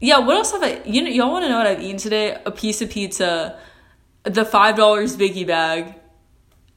yeah, 0.00 0.18
what 0.18 0.36
else 0.36 0.52
have 0.52 0.62
I? 0.62 0.82
You 0.84 1.02
know, 1.02 1.10
y'all 1.10 1.30
want 1.30 1.44
to 1.44 1.48
know 1.48 1.58
what 1.58 1.66
I've 1.66 1.80
eaten 1.80 1.96
today? 1.96 2.36
A 2.44 2.50
piece 2.50 2.82
of 2.82 2.90
pizza, 2.90 3.58
the 4.24 4.44
five 4.44 4.76
dollars 4.76 5.16
biggie 5.16 5.46
bag, 5.46 5.94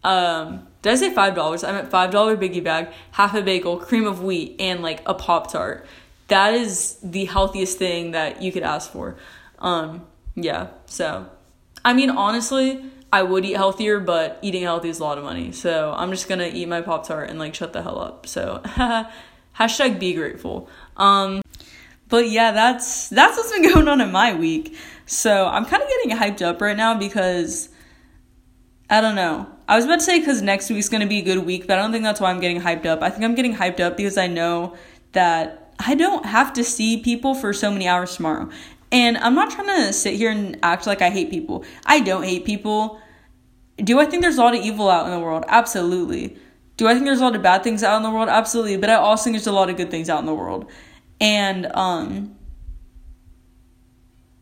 um, 0.03 0.67
did 0.81 0.93
I 0.93 0.95
say 0.95 1.13
five 1.13 1.35
dollars? 1.35 1.63
I 1.63 1.71
meant 1.73 1.89
five 1.89 2.11
dollar 2.11 2.37
biggie 2.37 2.63
bag, 2.63 2.87
half 3.11 3.33
a 3.33 3.41
bagel, 3.41 3.77
cream 3.77 4.05
of 4.05 4.23
wheat, 4.23 4.55
and 4.59 4.81
like 4.81 5.01
a 5.05 5.13
pop 5.13 5.51
tart. 5.51 5.85
That 6.29 6.53
is 6.53 6.97
the 7.03 7.25
healthiest 7.25 7.77
thing 7.77 8.11
that 8.11 8.41
you 8.41 8.51
could 8.51 8.63
ask 8.63 8.91
for. 8.91 9.17
Um, 9.59 10.05
yeah. 10.35 10.67
So, 10.85 11.27
I 11.83 11.93
mean, 11.93 12.09
honestly, 12.09 12.85
I 13.11 13.23
would 13.23 13.43
eat 13.45 13.55
healthier, 13.55 13.99
but 13.99 14.39
eating 14.41 14.63
healthy 14.63 14.89
is 14.89 14.99
a 14.99 15.03
lot 15.03 15.17
of 15.17 15.23
money. 15.23 15.51
So 15.51 15.93
I'm 15.95 16.11
just 16.11 16.29
gonna 16.29 16.47
eat 16.53 16.67
my 16.67 16.81
pop 16.81 17.07
tart 17.07 17.29
and 17.29 17.39
like 17.39 17.55
shut 17.55 17.73
the 17.73 17.81
hell 17.81 17.99
up. 17.99 18.27
So, 18.27 18.61
hashtag 19.57 19.99
be 19.99 20.13
grateful. 20.13 20.69
Um, 20.97 21.41
but 22.09 22.29
yeah, 22.29 22.51
that's 22.51 23.09
that's 23.09 23.37
what's 23.37 23.51
been 23.51 23.63
going 23.73 23.87
on 23.87 24.01
in 24.01 24.11
my 24.11 24.33
week. 24.33 24.77
So 25.05 25.47
I'm 25.47 25.65
kind 25.65 25.81
of 25.81 25.89
getting 25.89 26.17
hyped 26.17 26.41
up 26.41 26.61
right 26.61 26.75
now 26.75 26.97
because 26.97 27.69
I 28.89 29.01
don't 29.01 29.15
know. 29.15 29.47
I 29.67 29.75
was 29.75 29.85
about 29.85 29.95
to 29.95 30.05
say 30.05 30.19
because 30.19 30.41
next 30.41 30.69
week's 30.69 30.89
going 30.89 31.01
to 31.01 31.07
be 31.07 31.19
a 31.19 31.21
good 31.21 31.45
week, 31.45 31.67
but 31.67 31.77
I 31.77 31.81
don't 31.81 31.91
think 31.91 32.03
that's 32.03 32.21
why 32.21 32.29
I'm 32.29 32.39
getting 32.39 32.61
hyped 32.61 32.85
up. 32.85 33.01
I 33.01 33.09
think 33.09 33.23
I'm 33.23 33.35
getting 33.35 33.55
hyped 33.55 33.79
up 33.79 33.97
because 33.97 34.17
I 34.17 34.27
know 34.27 34.75
that 35.11 35.73
I 35.79 35.95
don't 35.95 36.25
have 36.25 36.53
to 36.53 36.63
see 36.63 37.01
people 37.01 37.35
for 37.35 37.51
so 37.53 37.69
many 37.69 37.87
hours 37.87 38.15
tomorrow. 38.15 38.49
And 38.91 39.17
I'm 39.17 39.35
not 39.35 39.51
trying 39.51 39.67
to 39.67 39.91
sit 39.91 40.15
here 40.15 40.31
and 40.31 40.57
act 40.63 40.87
like 40.87 41.01
I 41.01 41.09
hate 41.09 41.29
people. 41.29 41.65
I 41.85 41.99
don't 41.99 42.23
hate 42.23 42.45
people. 42.45 43.01
Do 43.77 43.99
I 43.99 44.05
think 44.05 44.21
there's 44.21 44.37
a 44.37 44.41
lot 44.41 44.55
of 44.55 44.63
evil 44.63 44.89
out 44.89 45.05
in 45.05 45.11
the 45.11 45.19
world? 45.19 45.43
Absolutely. 45.49 46.37
Do 46.77 46.87
I 46.87 46.93
think 46.93 47.05
there's 47.05 47.19
a 47.19 47.23
lot 47.23 47.35
of 47.35 47.41
bad 47.41 47.63
things 47.63 47.83
out 47.83 47.97
in 47.97 48.03
the 48.03 48.11
world? 48.11 48.29
Absolutely. 48.29 48.77
But 48.77 48.89
I 48.89 48.95
also 48.95 49.25
think 49.25 49.35
there's 49.35 49.47
a 49.47 49.51
lot 49.51 49.69
of 49.69 49.77
good 49.77 49.91
things 49.91 50.09
out 50.09 50.19
in 50.19 50.25
the 50.25 50.35
world. 50.35 50.69
And 51.19 51.65
um 51.75 52.35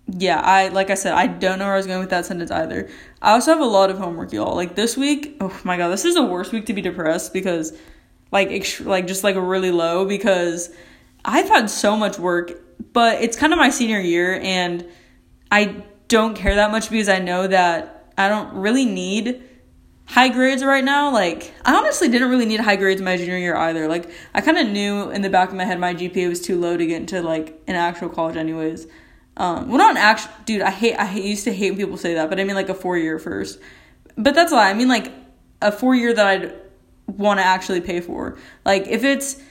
yeah, 0.07 0.39
I 0.39 0.67
like 0.67 0.89
I 0.89 0.95
said, 0.95 1.13
I 1.13 1.27
don't 1.27 1.57
know 1.59 1.65
where 1.65 1.73
I 1.73 1.77
was 1.77 1.87
going 1.87 1.99
with 1.99 2.11
that 2.11 2.25
sentence 2.25 2.51
either. 2.51 2.89
I 3.21 3.31
also 3.31 3.51
have 3.51 3.61
a 3.61 3.65
lot 3.65 3.89
of 3.89 3.97
homework, 3.97 4.33
y'all. 4.33 4.55
Like 4.55 4.75
this 4.75 4.95
week, 4.95 5.37
oh 5.41 5.59
my 5.63 5.77
god, 5.77 5.89
this 5.89 6.05
is 6.05 6.13
the 6.15 6.23
worst 6.23 6.51
week 6.51 6.67
to 6.67 6.73
be 6.73 6.81
depressed 6.81 7.33
because, 7.33 7.73
like, 8.31 8.49
ext- 8.49 8.85
like 8.85 9.07
just 9.07 9.23
like 9.23 9.35
really 9.35 9.71
low 9.71 10.05
because 10.05 10.69
I've 11.23 11.47
had 11.49 11.69
so 11.71 11.97
much 11.97 12.19
work, 12.19 12.53
but 12.93 13.21
it's 13.21 13.35
kind 13.35 13.51
of 13.51 13.57
my 13.57 13.69
senior 13.69 13.99
year 13.99 14.39
and 14.43 14.85
I 15.51 15.83
don't 16.07 16.35
care 16.35 16.55
that 16.55 16.69
much 16.69 16.91
because 16.91 17.09
I 17.09 17.17
know 17.17 17.47
that 17.47 18.13
I 18.15 18.29
don't 18.29 18.53
really 18.53 18.85
need 18.85 19.41
high 20.05 20.29
grades 20.29 20.63
right 20.63 20.83
now. 20.83 21.11
Like, 21.11 21.53
I 21.63 21.75
honestly 21.75 22.07
didn't 22.07 22.29
really 22.29 22.45
need 22.45 22.59
high 22.59 22.75
grades 22.75 23.01
my 23.01 23.17
junior 23.17 23.37
year 23.37 23.55
either. 23.55 23.87
Like, 23.87 24.09
I 24.33 24.41
kind 24.41 24.57
of 24.57 24.67
knew 24.67 25.09
in 25.09 25.21
the 25.21 25.29
back 25.29 25.49
of 25.49 25.55
my 25.55 25.65
head 25.65 25.79
my 25.79 25.93
GPA 25.93 26.29
was 26.29 26.41
too 26.41 26.59
low 26.59 26.77
to 26.77 26.85
get 26.85 27.01
into 27.01 27.21
like 27.21 27.61
an 27.67 27.75
actual 27.75 28.09
college, 28.09 28.35
anyways. 28.35 28.87
Um, 29.37 29.67
well, 29.67 29.77
not 29.77 29.91
an 29.91 29.97
actual 29.97 30.31
dude. 30.45 30.61
I 30.61 30.71
hate. 30.71 30.95
I 30.95 31.05
hate, 31.05 31.25
used 31.25 31.43
to 31.45 31.53
hate 31.53 31.71
when 31.71 31.79
people 31.79 31.97
say 31.97 32.13
that, 32.13 32.29
but 32.29 32.39
I 32.39 32.43
mean 32.43 32.55
like 32.55 32.69
a 32.69 32.73
four 32.73 32.97
year 32.97 33.19
first. 33.19 33.59
But 34.17 34.33
that's 34.33 34.51
a 34.51 34.55
lie. 34.55 34.69
I 34.69 34.73
mean 34.73 34.87
like 34.87 35.11
a 35.61 35.71
four 35.71 35.93
year 35.93 36.13
that 36.13 36.25
I'd 36.25 36.53
want 37.07 37.39
to 37.39 37.43
actually 37.43 37.81
pay 37.81 37.99
for. 37.99 38.37
Like 38.63 38.87
if 38.87 39.03
it's 39.03 39.41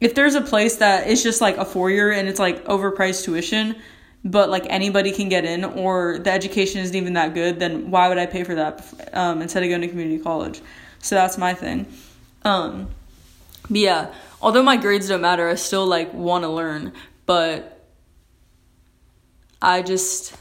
if 0.00 0.14
there's 0.14 0.34
a 0.34 0.40
place 0.40 0.76
that 0.76 1.08
is 1.08 1.22
just 1.22 1.40
like 1.40 1.56
a 1.56 1.64
four 1.64 1.90
year 1.90 2.12
and 2.12 2.28
it's 2.28 2.38
like 2.38 2.64
overpriced 2.66 3.24
tuition, 3.24 3.76
but 4.30 4.50
like 4.50 4.66
anybody 4.68 5.12
can 5.12 5.28
get 5.28 5.44
in, 5.44 5.64
or 5.64 6.18
the 6.18 6.30
education 6.30 6.80
isn't 6.80 6.96
even 6.96 7.12
that 7.14 7.32
good, 7.32 7.60
then 7.60 7.90
why 7.90 8.08
would 8.08 8.18
I 8.18 8.26
pay 8.26 8.44
for 8.44 8.54
that 8.56 8.84
um, 9.12 9.40
instead 9.40 9.62
of 9.62 9.68
going 9.68 9.80
to 9.82 9.88
community 9.88 10.22
college? 10.22 10.60
So 10.98 11.14
that's 11.14 11.38
my 11.38 11.54
thing. 11.54 11.86
Um, 12.42 12.88
but 13.62 13.78
yeah, 13.78 14.14
although 14.42 14.62
my 14.62 14.76
grades 14.76 15.08
don't 15.08 15.20
matter, 15.20 15.48
I 15.48 15.54
still 15.54 15.86
like 15.86 16.12
want 16.12 16.44
to 16.44 16.48
learn, 16.48 16.92
but 17.24 17.84
I 19.62 19.82
just 19.82 20.36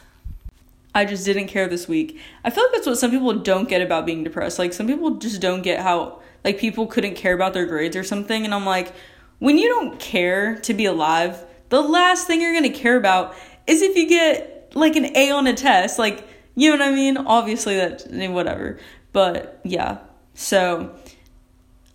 I 0.93 1.05
just 1.05 1.25
didn't 1.25 1.47
care 1.47 1.67
this 1.67 1.87
week. 1.87 2.19
I 2.43 2.49
feel 2.49 2.63
like 2.63 2.73
that's 2.73 2.87
what 2.87 2.97
some 2.97 3.11
people 3.11 3.33
don't 3.33 3.69
get 3.69 3.81
about 3.81 4.05
being 4.05 4.23
depressed. 4.23 4.57
Like 4.57 4.73
some 4.73 4.87
people 4.87 5.15
just 5.15 5.41
don't 5.41 5.61
get 5.61 5.81
how 5.81 6.21
like 6.43 6.57
people 6.57 6.87
couldn't 6.87 7.15
care 7.15 7.33
about 7.33 7.53
their 7.53 7.65
grades 7.65 7.95
or 7.95 8.03
something 8.03 8.45
and 8.45 8.53
I'm 8.53 8.65
like 8.65 8.93
when 9.39 9.57
you 9.57 9.67
don't 9.67 9.99
care 9.99 10.55
to 10.61 10.73
be 10.73 10.85
alive, 10.85 11.45
the 11.69 11.81
last 11.81 12.27
thing 12.27 12.41
you're 12.41 12.53
going 12.53 12.63
to 12.63 12.69
care 12.69 12.95
about 12.95 13.35
is 13.67 13.81
if 13.81 13.95
you 13.95 14.07
get 14.07 14.71
like 14.73 14.95
an 14.95 15.15
A 15.15 15.31
on 15.31 15.47
a 15.47 15.53
test. 15.53 15.99
Like, 15.99 16.27
you 16.55 16.69
know 16.69 16.77
what 16.77 16.93
I 16.93 16.95
mean? 16.95 17.17
Obviously 17.17 17.75
that 17.77 18.07
whatever. 18.31 18.79
But 19.13 19.59
yeah. 19.63 19.99
So 20.33 20.95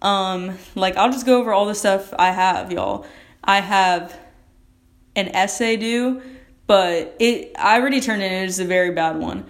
um 0.02 0.56
like 0.74 0.96
I'll 0.96 1.12
just 1.12 1.26
go 1.26 1.38
over 1.38 1.52
all 1.52 1.66
the 1.66 1.74
stuff 1.74 2.12
I 2.18 2.30
have, 2.30 2.72
y'all. 2.72 3.06
I 3.44 3.60
have 3.60 4.18
an 5.16 5.28
essay 5.34 5.76
due 5.76 6.22
but 6.70 7.16
it 7.18 7.50
I 7.58 7.80
already 7.80 8.00
turned 8.00 8.22
in 8.22 8.30
it 8.32 8.44
is 8.44 8.60
a 8.60 8.64
very 8.64 8.92
bad 8.92 9.16
one. 9.16 9.44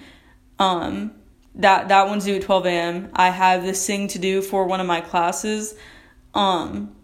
Um, 0.59 1.13
that 1.57 1.89
that 1.89 2.07
one's 2.07 2.25
due 2.25 2.37
at 2.37 2.41
12 2.41 2.65
a.m. 2.65 3.11
I 3.15 3.29
have 3.29 3.63
this 3.63 3.87
thing 3.87 4.09
to 4.09 4.19
do 4.19 4.41
for 4.41 4.65
one 4.65 4.81
of 4.81 4.87
my 4.87 5.03
classes. 5.03 5.75
Um, 6.33 6.97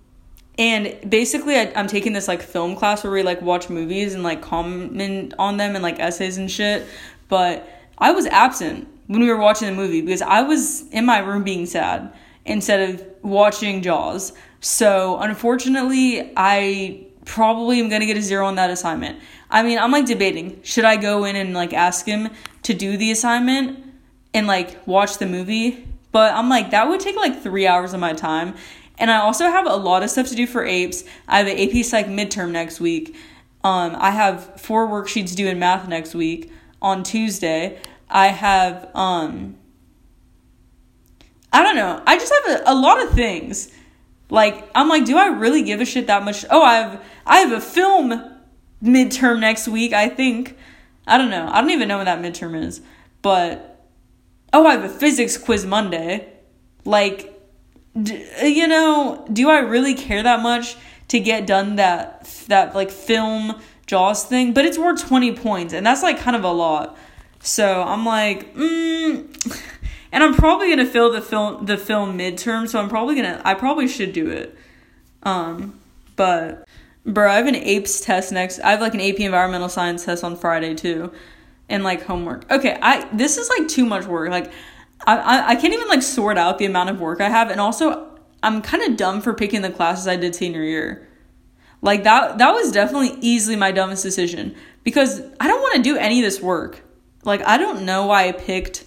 and 0.59 0.99
basically 1.09 1.57
I, 1.57 1.73
I'm 1.77 1.87
taking 1.87 2.13
this 2.13 2.29
like 2.29 2.43
film 2.43 2.77
class 2.77 3.05
where 3.05 3.13
we 3.13 3.23
like 3.23 3.43
watch 3.43 3.69
movies 3.69 4.15
and 4.15 4.23
like 4.23 4.41
comment 4.41 5.35
on 5.39 5.57
them 5.57 5.75
and 5.75 5.83
like 5.83 6.01
essays 6.01 6.39
and 6.39 6.51
shit. 6.51 6.87
But 7.29 7.69
I 7.99 8.13
was 8.13 8.27
absent 8.27 8.89
when 9.07 9.21
we 9.21 9.29
were 9.29 9.37
watching 9.37 9.69
the 9.69 9.75
movie 9.75 10.01
because 10.01 10.23
I 10.23 10.43
was 10.43 10.89
in 10.89 11.05
my 11.05 11.19
room 11.19 11.45
being 11.45 11.67
sad 11.67 12.13
instead 12.45 12.91
of 12.91 13.05
watching 13.23 13.83
Jaws. 13.83 14.33
So 14.61 15.19
unfortunately, 15.19 16.33
I 16.37 17.07
probably 17.25 17.81
am 17.81 17.89
gonna 17.89 18.07
get 18.07 18.17
a 18.17 18.23
zero 18.23 18.47
on 18.47 18.55
that 18.55 18.71
assignment. 18.71 19.19
I 19.51 19.63
mean, 19.63 19.79
I'm 19.79 19.91
like 19.91 20.07
debating 20.07 20.61
should 20.63 20.85
I 20.85 20.97
go 20.97 21.25
in 21.25 21.37
and 21.37 21.53
like 21.53 21.73
ask 21.73 22.07
him 22.07 22.31
to 22.63 22.73
do 22.73 22.97
the 22.97 23.11
assignment 23.11 23.85
and 24.33 24.47
like 24.47 24.87
watch 24.87 25.19
the 25.19 25.27
movie, 25.27 25.87
but 26.13 26.33
I'm 26.35 26.49
like 26.49 26.71
that 26.71 26.89
would 26.89 27.01
take 27.01 27.17
like 27.17 27.43
three 27.43 27.67
hours 27.67 27.93
of 27.93 28.01
my 28.01 28.15
time. 28.15 28.55
And 28.99 29.11
I 29.11 29.19
also 29.19 29.45
have 29.45 29.67
a 29.67 29.77
lot 29.77 30.03
of 30.03 30.11
stuff 30.11 30.29
to 30.29 30.35
do 30.35 30.47
for 30.47 30.65
APES. 30.65 31.05
I 31.29 31.39
have 31.39 31.47
an 31.47 31.59
AP 31.59 31.85
Psych 31.85 32.07
midterm 32.07 32.51
next 32.51 32.81
week. 32.81 33.15
Um, 33.63 33.97
I 33.99 34.11
have 34.11 34.61
four 34.61 34.87
worksheets 34.87 35.35
due 35.35 35.49
in 35.49 35.59
math 35.59 35.89
next 35.89 36.15
week 36.15 36.51
on 36.81 37.03
Tuesday. 37.03 37.81
I 38.09 38.29
have 38.29 38.89
um 38.95 39.57
I 41.53 41.63
don't 41.63 41.77
know. 41.77 42.03
I 42.07 42.19
just 42.19 42.33
have 42.33 42.61
a, 42.61 42.73
a 42.73 42.75
lot 42.75 43.03
of 43.03 43.11
things. 43.11 43.71
Like 44.31 44.69
I'm 44.75 44.89
like, 44.89 45.05
do 45.05 45.17
I 45.17 45.29
really 45.29 45.63
give 45.63 45.81
a 45.81 45.85
shit 45.85 46.07
that 46.07 46.25
much? 46.25 46.45
Oh, 46.51 46.63
I 46.63 46.77
have 46.77 47.05
I 47.25 47.39
have 47.39 47.53
a 47.53 47.61
film 47.61 48.23
midterm 48.83 49.41
next 49.41 49.69
week, 49.69 49.93
I 49.93 50.09
think. 50.09 50.57
I 51.07 51.19
don't 51.19 51.31
know. 51.31 51.49
I 51.51 51.61
don't 51.61 51.71
even 51.71 51.89
know 51.89 51.99
when 51.99 52.07
that 52.07 52.21
midterm 52.21 52.61
is. 52.63 52.81
But 53.23 53.85
oh, 54.53 54.67
I 54.67 54.73
have 54.73 54.85
a 54.85 54.89
physics 54.89 55.37
quiz 55.37 55.65
Monday. 55.65 56.33
Like 56.85 57.36
you 57.97 58.69
know, 58.69 59.27
do 59.33 59.49
I 59.49 59.61
really 59.61 59.95
care 59.95 60.23
that 60.23 60.43
much 60.43 60.77
to 61.09 61.21
get 61.21 61.47
done 61.47 61.77
that 61.77 62.25
that 62.49 62.75
like 62.75 62.91
film 62.91 63.61
Jaws 63.87 64.25
thing? 64.25 64.53
But 64.53 64.65
it's 64.65 64.79
worth 64.79 65.07
20 65.07 65.35
points 65.37 65.73
and 65.73 65.87
that's 65.87 66.03
like 66.03 66.19
kind 66.19 66.37
of 66.37 66.45
a 66.45 66.51
lot. 66.51 66.97
So 67.41 67.83
I'm 67.83 68.05
like, 68.05 68.55
mm. 68.55 69.63
and 70.13 70.25
I'm 70.25 70.35
probably 70.35 70.69
gonna 70.69 70.87
fill 70.87 71.13
the 71.13 71.23
film 71.23 71.65
the 71.67 71.79
film 71.79 72.19
midterm. 72.19 72.69
So 72.69 72.79
I'm 72.79 72.89
probably 72.89 73.17
gonna 73.17 73.41
I 73.45 73.55
probably 73.55 73.89
should 73.89 74.13
do 74.13 74.29
it. 74.31 74.57
Um, 75.23 75.79
but 76.17 76.67
bro, 77.05 77.31
I 77.31 77.37
have 77.37 77.47
an 77.47 77.57
APES 77.57 78.01
test 78.01 78.33
next. 78.33 78.61
I 78.61 78.71
have 78.71 78.81
like 78.81 78.95
an 78.95 79.01
AP 79.01 79.21
Environmental 79.21 79.69
Science 79.69 80.05
test 80.05 80.23
on 80.23 80.37
Friday 80.37 80.75
too, 80.75 81.13
and 81.69 81.83
like 81.83 82.03
homework. 82.03 82.51
Okay, 82.51 82.79
I 82.81 83.09
this 83.13 83.39
is 83.39 83.49
like 83.49 83.69
too 83.69 83.87
much 83.87 84.07
work. 84.07 84.31
Like 84.31 84.53
I, 85.07 85.53
I 85.53 85.57
can't 85.57 85.73
even 85.75 85.89
like 85.89 86.03
sort 86.03 86.39
out 86.39 86.59
the 86.59 86.65
amount 86.65 86.91
of 86.91 87.01
work 87.01 87.21
I 87.21 87.29
have, 87.29 87.51
and 87.51 87.61
also 87.61 88.19
I'm 88.43 88.63
kind 88.63 88.83
of 88.83 88.97
dumb 88.97 89.21
for 89.21 89.35
picking 89.35 89.63
the 89.63 89.71
classes 89.71 90.07
I 90.09 90.17
did 90.17 90.35
senior 90.35 90.63
year. 90.63 91.09
Like 91.83 92.05
that 92.05 92.39
that 92.39 92.53
was 92.53 92.73
definitely 92.73 93.19
easily 93.21 93.57
my 93.57 93.73
dumbest 93.73 94.03
decision 94.03 94.55
because 94.83 95.21
I 95.41 95.49
don't 95.49 95.61
want 95.61 95.77
to 95.77 95.83
do 95.83 95.97
any 95.97 96.21
of 96.21 96.25
this 96.25 96.41
work. 96.41 96.83
Like, 97.25 97.47
I 97.47 97.59
don't 97.59 97.85
know 97.85 98.07
why 98.07 98.29
I 98.29 98.33
picked 98.33 98.85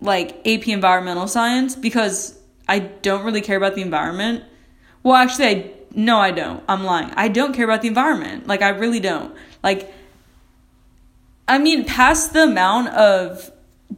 like 0.00 0.38
AP 0.46 0.66
environmental 0.68 1.28
science 1.28 1.76
because 1.76 2.38
I 2.66 2.78
don't 2.78 3.22
really 3.22 3.42
care 3.42 3.58
about 3.58 3.74
the 3.74 3.82
environment. 3.82 4.44
Well, 5.02 5.14
actually, 5.14 5.46
I 5.46 5.70
no, 5.94 6.18
I 6.18 6.30
don't. 6.30 6.62
I'm 6.68 6.84
lying. 6.84 7.10
I 7.16 7.28
don't 7.28 7.52
care 7.52 7.64
about 7.64 7.82
the 7.82 7.88
environment. 7.88 8.46
Like, 8.46 8.62
I 8.62 8.68
really 8.70 9.00
don't. 9.00 9.34
Like, 9.62 9.92
I 11.48 11.58
mean, 11.58 11.84
past 11.84 12.32
the 12.32 12.44
amount 12.44 12.88
of 12.88 13.50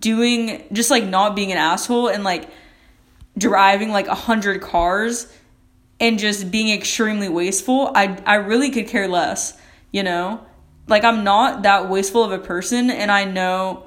doing 0.02 0.64
just 0.72 0.90
like 0.90 1.04
not 1.04 1.34
being 1.34 1.50
an 1.50 1.58
asshole 1.58 2.08
and 2.08 2.24
like 2.24 2.50
driving 3.38 3.90
like 3.90 4.08
a 4.08 4.14
hundred 4.14 4.60
cars 4.60 5.32
and 5.98 6.18
just 6.18 6.50
being 6.50 6.68
extremely 6.68 7.30
wasteful, 7.30 7.90
I 7.94 8.18
I 8.26 8.34
really 8.34 8.70
could 8.70 8.88
care 8.88 9.08
less, 9.08 9.56
you 9.90 10.02
know? 10.02 10.46
like 10.88 11.04
I'm 11.04 11.24
not 11.24 11.62
that 11.62 11.88
wasteful 11.88 12.24
of 12.24 12.32
a 12.32 12.38
person 12.38 12.90
and 12.90 13.10
I 13.10 13.24
know 13.24 13.86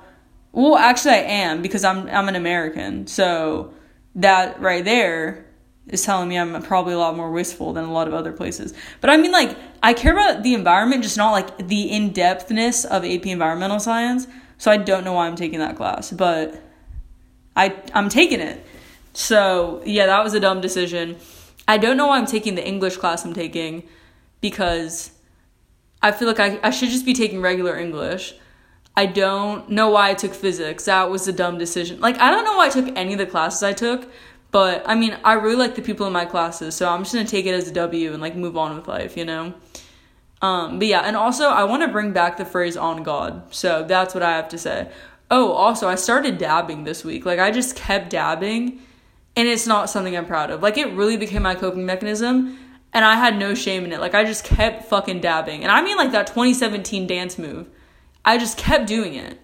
well 0.52 0.78
actually 0.78 1.16
I 1.16 1.24
am 1.24 1.62
because 1.62 1.84
I'm 1.84 2.08
I'm 2.10 2.28
an 2.28 2.36
American. 2.36 3.08
So 3.08 3.74
that 4.16 4.60
right 4.62 4.84
there 4.84 5.46
is 5.88 6.04
telling 6.04 6.30
me 6.30 6.38
I'm 6.38 6.62
probably 6.64 6.94
a 6.94 6.98
lot 6.98 7.16
more 7.16 7.32
wasteful 7.32 7.74
than 7.74 7.86
a 7.86 7.92
lot 7.92 8.08
of 8.08 8.14
other 8.14 8.32
places. 8.32 8.74
But 9.02 9.10
I 9.10 9.18
mean 9.18 9.32
like 9.32 9.58
I 9.84 9.94
care 9.94 10.14
about 10.14 10.44
the 10.44 10.54
environment 10.54 11.04
just 11.04 11.18
not 11.18 11.32
like 11.32 11.68
the 11.68 11.92
in-depthness 11.92 12.86
of 12.86 13.04
AP 13.04 13.28
environmental 13.28 13.80
science. 13.80 14.28
So 14.58 14.72
I 14.72 14.78
don't 14.78 15.04
know 15.04 15.14
why 15.14 15.28
I'm 15.28 15.36
taking 15.36 15.60
that 15.60 15.76
class, 15.76 16.12
but 16.12 16.62
I 17.56 17.76
I'm 17.94 18.10
taking 18.10 18.40
it. 18.40 18.66
So, 19.14 19.82
yeah, 19.86 20.08
that 20.08 20.24
was 20.24 20.34
a 20.34 20.42
dumb 20.42 20.60
decision. 20.60 21.16
I 21.70 21.78
don't 21.78 21.96
know 21.96 22.08
why 22.08 22.18
I'm 22.18 22.26
taking 22.26 22.56
the 22.56 22.68
English 22.68 22.98
class 22.98 23.24
I'm 23.24 23.34
taking 23.34 23.84
because 24.42 25.12
I 26.02 26.12
feel 26.12 26.28
like 26.28 26.40
I, 26.40 26.60
I 26.62 26.70
should 26.70 26.90
just 26.90 27.06
be 27.06 27.14
taking 27.14 27.42
regular 27.42 27.78
English. 27.78 28.36
I 28.98 29.06
don't 29.06 29.70
know 29.70 29.90
why 29.90 30.10
I 30.10 30.14
took 30.14 30.34
physics. 30.34 30.86
That 30.86 31.10
was 31.10 31.28
a 31.28 31.34
dumb 31.34 31.58
decision. 31.58 32.00
Like, 32.02 32.20
I 32.20 32.30
don't 32.30 32.44
know 32.44 32.58
why 32.58 32.68
I 32.68 32.70
took 32.70 32.96
any 32.96 33.14
of 33.14 33.20
the 33.20 33.26
classes 33.26 33.64
I 33.64 33.74
took, 33.74 34.08
but 34.52 34.84
I 34.86 34.96
mean, 34.96 35.18
I 35.24 35.34
really 35.34 35.56
like 35.56 35.76
the 35.76 35.82
people 35.82 36.06
in 36.08 36.14
my 36.14 36.26
classes, 36.26 36.76
so 36.76 36.90
I'm 36.90 37.04
just 37.04 37.14
gonna 37.14 37.26
take 37.26 37.46
it 37.46 37.54
as 37.54 37.68
a 37.68 37.74
W 37.74 38.12
and 38.14 38.22
like 38.22 38.36
move 38.36 38.56
on 38.56 38.76
with 38.76 38.88
life, 38.88 39.18
you 39.18 39.26
know? 39.26 39.54
Um, 40.42 40.80
but 40.80 40.88
yeah, 40.88 41.02
and 41.02 41.16
also 41.16 41.46
I 41.46 41.64
want 41.64 41.84
to 41.84 41.88
bring 41.88 42.12
back 42.12 42.38
the 42.38 42.46
phrase 42.46 42.78
on 42.78 43.04
God. 43.04 43.54
So 43.54 43.84
that's 43.84 44.14
what 44.14 44.24
I 44.24 44.32
have 44.32 44.50
to 44.50 44.58
say. 44.58 44.90
Oh, 45.32 45.52
also, 45.54 45.88
I 45.88 45.96
started 45.96 46.38
dabbing 46.38 46.84
this 46.84 47.04
week. 47.04 47.26
Like, 47.26 47.40
I 47.40 47.50
just 47.50 47.76
kept 47.76 48.12
dabbing, 48.12 48.80
and 49.36 49.48
it's 49.48 49.66
not 49.66 49.90
something 49.90 50.16
I'm 50.16 50.28
proud 50.28 50.52
of. 50.52 50.62
Like, 50.62 50.78
it 50.78 50.94
really 50.94 51.18
became 51.18 51.42
my 51.42 51.56
coping 51.56 51.84
mechanism 51.84 52.60
and 52.96 53.04
I 53.04 53.16
had 53.16 53.38
no 53.38 53.54
shame 53.54 53.84
in 53.84 53.92
it. 53.92 54.00
Like 54.00 54.16
I 54.16 54.24
just 54.24 54.46
kept 54.46 54.86
fucking 54.86 55.20
dabbing. 55.20 55.64
And 55.64 55.72
I 55.72 55.84
mean 55.84 55.98
like 55.98 56.14
that 56.14 56.28
2017 56.28 57.06
dance 57.06 57.38
move. 57.38 57.68
I 58.24 58.38
just 58.38 58.58
kept 58.58 58.88
doing 58.88 59.16
it. 59.16 59.38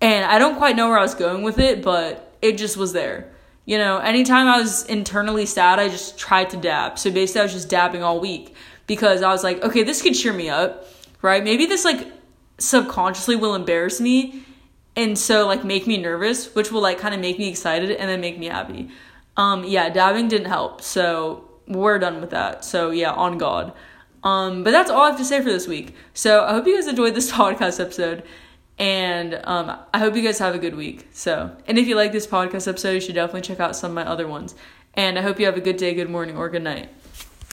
And 0.00 0.24
I 0.24 0.40
don't 0.40 0.56
quite 0.56 0.74
know 0.74 0.88
where 0.88 0.98
I 0.98 1.02
was 1.02 1.14
going 1.14 1.44
with 1.44 1.60
it, 1.60 1.80
but 1.80 2.36
it 2.42 2.58
just 2.58 2.76
was 2.76 2.92
there. 2.92 3.32
You 3.66 3.78
know, 3.78 3.98
anytime 3.98 4.48
I 4.48 4.58
was 4.58 4.84
internally 4.86 5.46
sad, 5.46 5.78
I 5.78 5.88
just 5.88 6.18
tried 6.18 6.50
to 6.50 6.56
dab. 6.56 6.98
So 6.98 7.10
basically 7.12 7.42
I 7.42 7.44
was 7.44 7.52
just 7.52 7.70
dabbing 7.70 8.02
all 8.02 8.18
week 8.18 8.52
because 8.86 9.22
I 9.22 9.30
was 9.30 9.42
like, 9.42 9.62
okay, 9.62 9.82
this 9.82 10.02
could 10.02 10.14
cheer 10.14 10.32
me 10.32 10.48
up, 10.48 10.86
right? 11.22 11.42
Maybe 11.42 11.66
this 11.66 11.84
like 11.84 12.06
subconsciously 12.58 13.36
will 13.36 13.54
embarrass 13.54 14.00
me 14.00 14.44
and 14.94 15.18
so 15.18 15.46
like 15.46 15.64
make 15.64 15.86
me 15.86 15.98
nervous, 15.98 16.54
which 16.54 16.72
will 16.72 16.80
like 16.80 16.98
kind 16.98 17.14
of 17.14 17.20
make 17.20 17.38
me 17.38 17.48
excited 17.48 17.90
and 17.90 18.08
then 18.08 18.20
make 18.20 18.38
me 18.38 18.46
happy. 18.46 18.90
Um 19.36 19.64
yeah, 19.64 19.88
dabbing 19.88 20.28
didn't 20.28 20.48
help. 20.48 20.80
So 20.82 21.48
we're 21.68 21.98
done 21.98 22.20
with 22.20 22.30
that. 22.30 22.64
So 22.64 22.90
yeah, 22.90 23.12
on 23.12 23.38
God. 23.38 23.72
Um, 24.22 24.64
but 24.64 24.72
that's 24.72 24.90
all 24.90 25.02
I 25.02 25.10
have 25.10 25.18
to 25.18 25.24
say 25.24 25.40
for 25.40 25.50
this 25.50 25.68
week. 25.68 25.94
So 26.12 26.44
I 26.44 26.52
hope 26.52 26.66
you 26.66 26.74
guys 26.74 26.88
enjoyed 26.88 27.14
this 27.14 27.30
podcast 27.32 27.80
episode. 27.80 28.24
And 28.78 29.40
um, 29.44 29.78
I 29.94 29.98
hope 29.98 30.16
you 30.16 30.22
guys 30.22 30.38
have 30.38 30.54
a 30.54 30.58
good 30.58 30.74
week. 30.74 31.08
So, 31.12 31.56
and 31.66 31.78
if 31.78 31.86
you 31.86 31.94
like 31.94 32.12
this 32.12 32.26
podcast 32.26 32.68
episode, 32.68 32.90
you 32.90 33.00
should 33.00 33.14
definitely 33.14 33.40
check 33.42 33.58
out 33.60 33.74
some 33.74 33.92
of 33.92 33.94
my 33.94 34.06
other 34.06 34.26
ones. 34.26 34.54
And 34.94 35.18
I 35.18 35.22
hope 35.22 35.38
you 35.40 35.46
have 35.46 35.56
a 35.56 35.62
good 35.62 35.76
day, 35.76 35.94
good 35.94 36.10
morning, 36.10 36.36
or 36.36 36.48
good 36.48 36.62
night. 36.62 36.90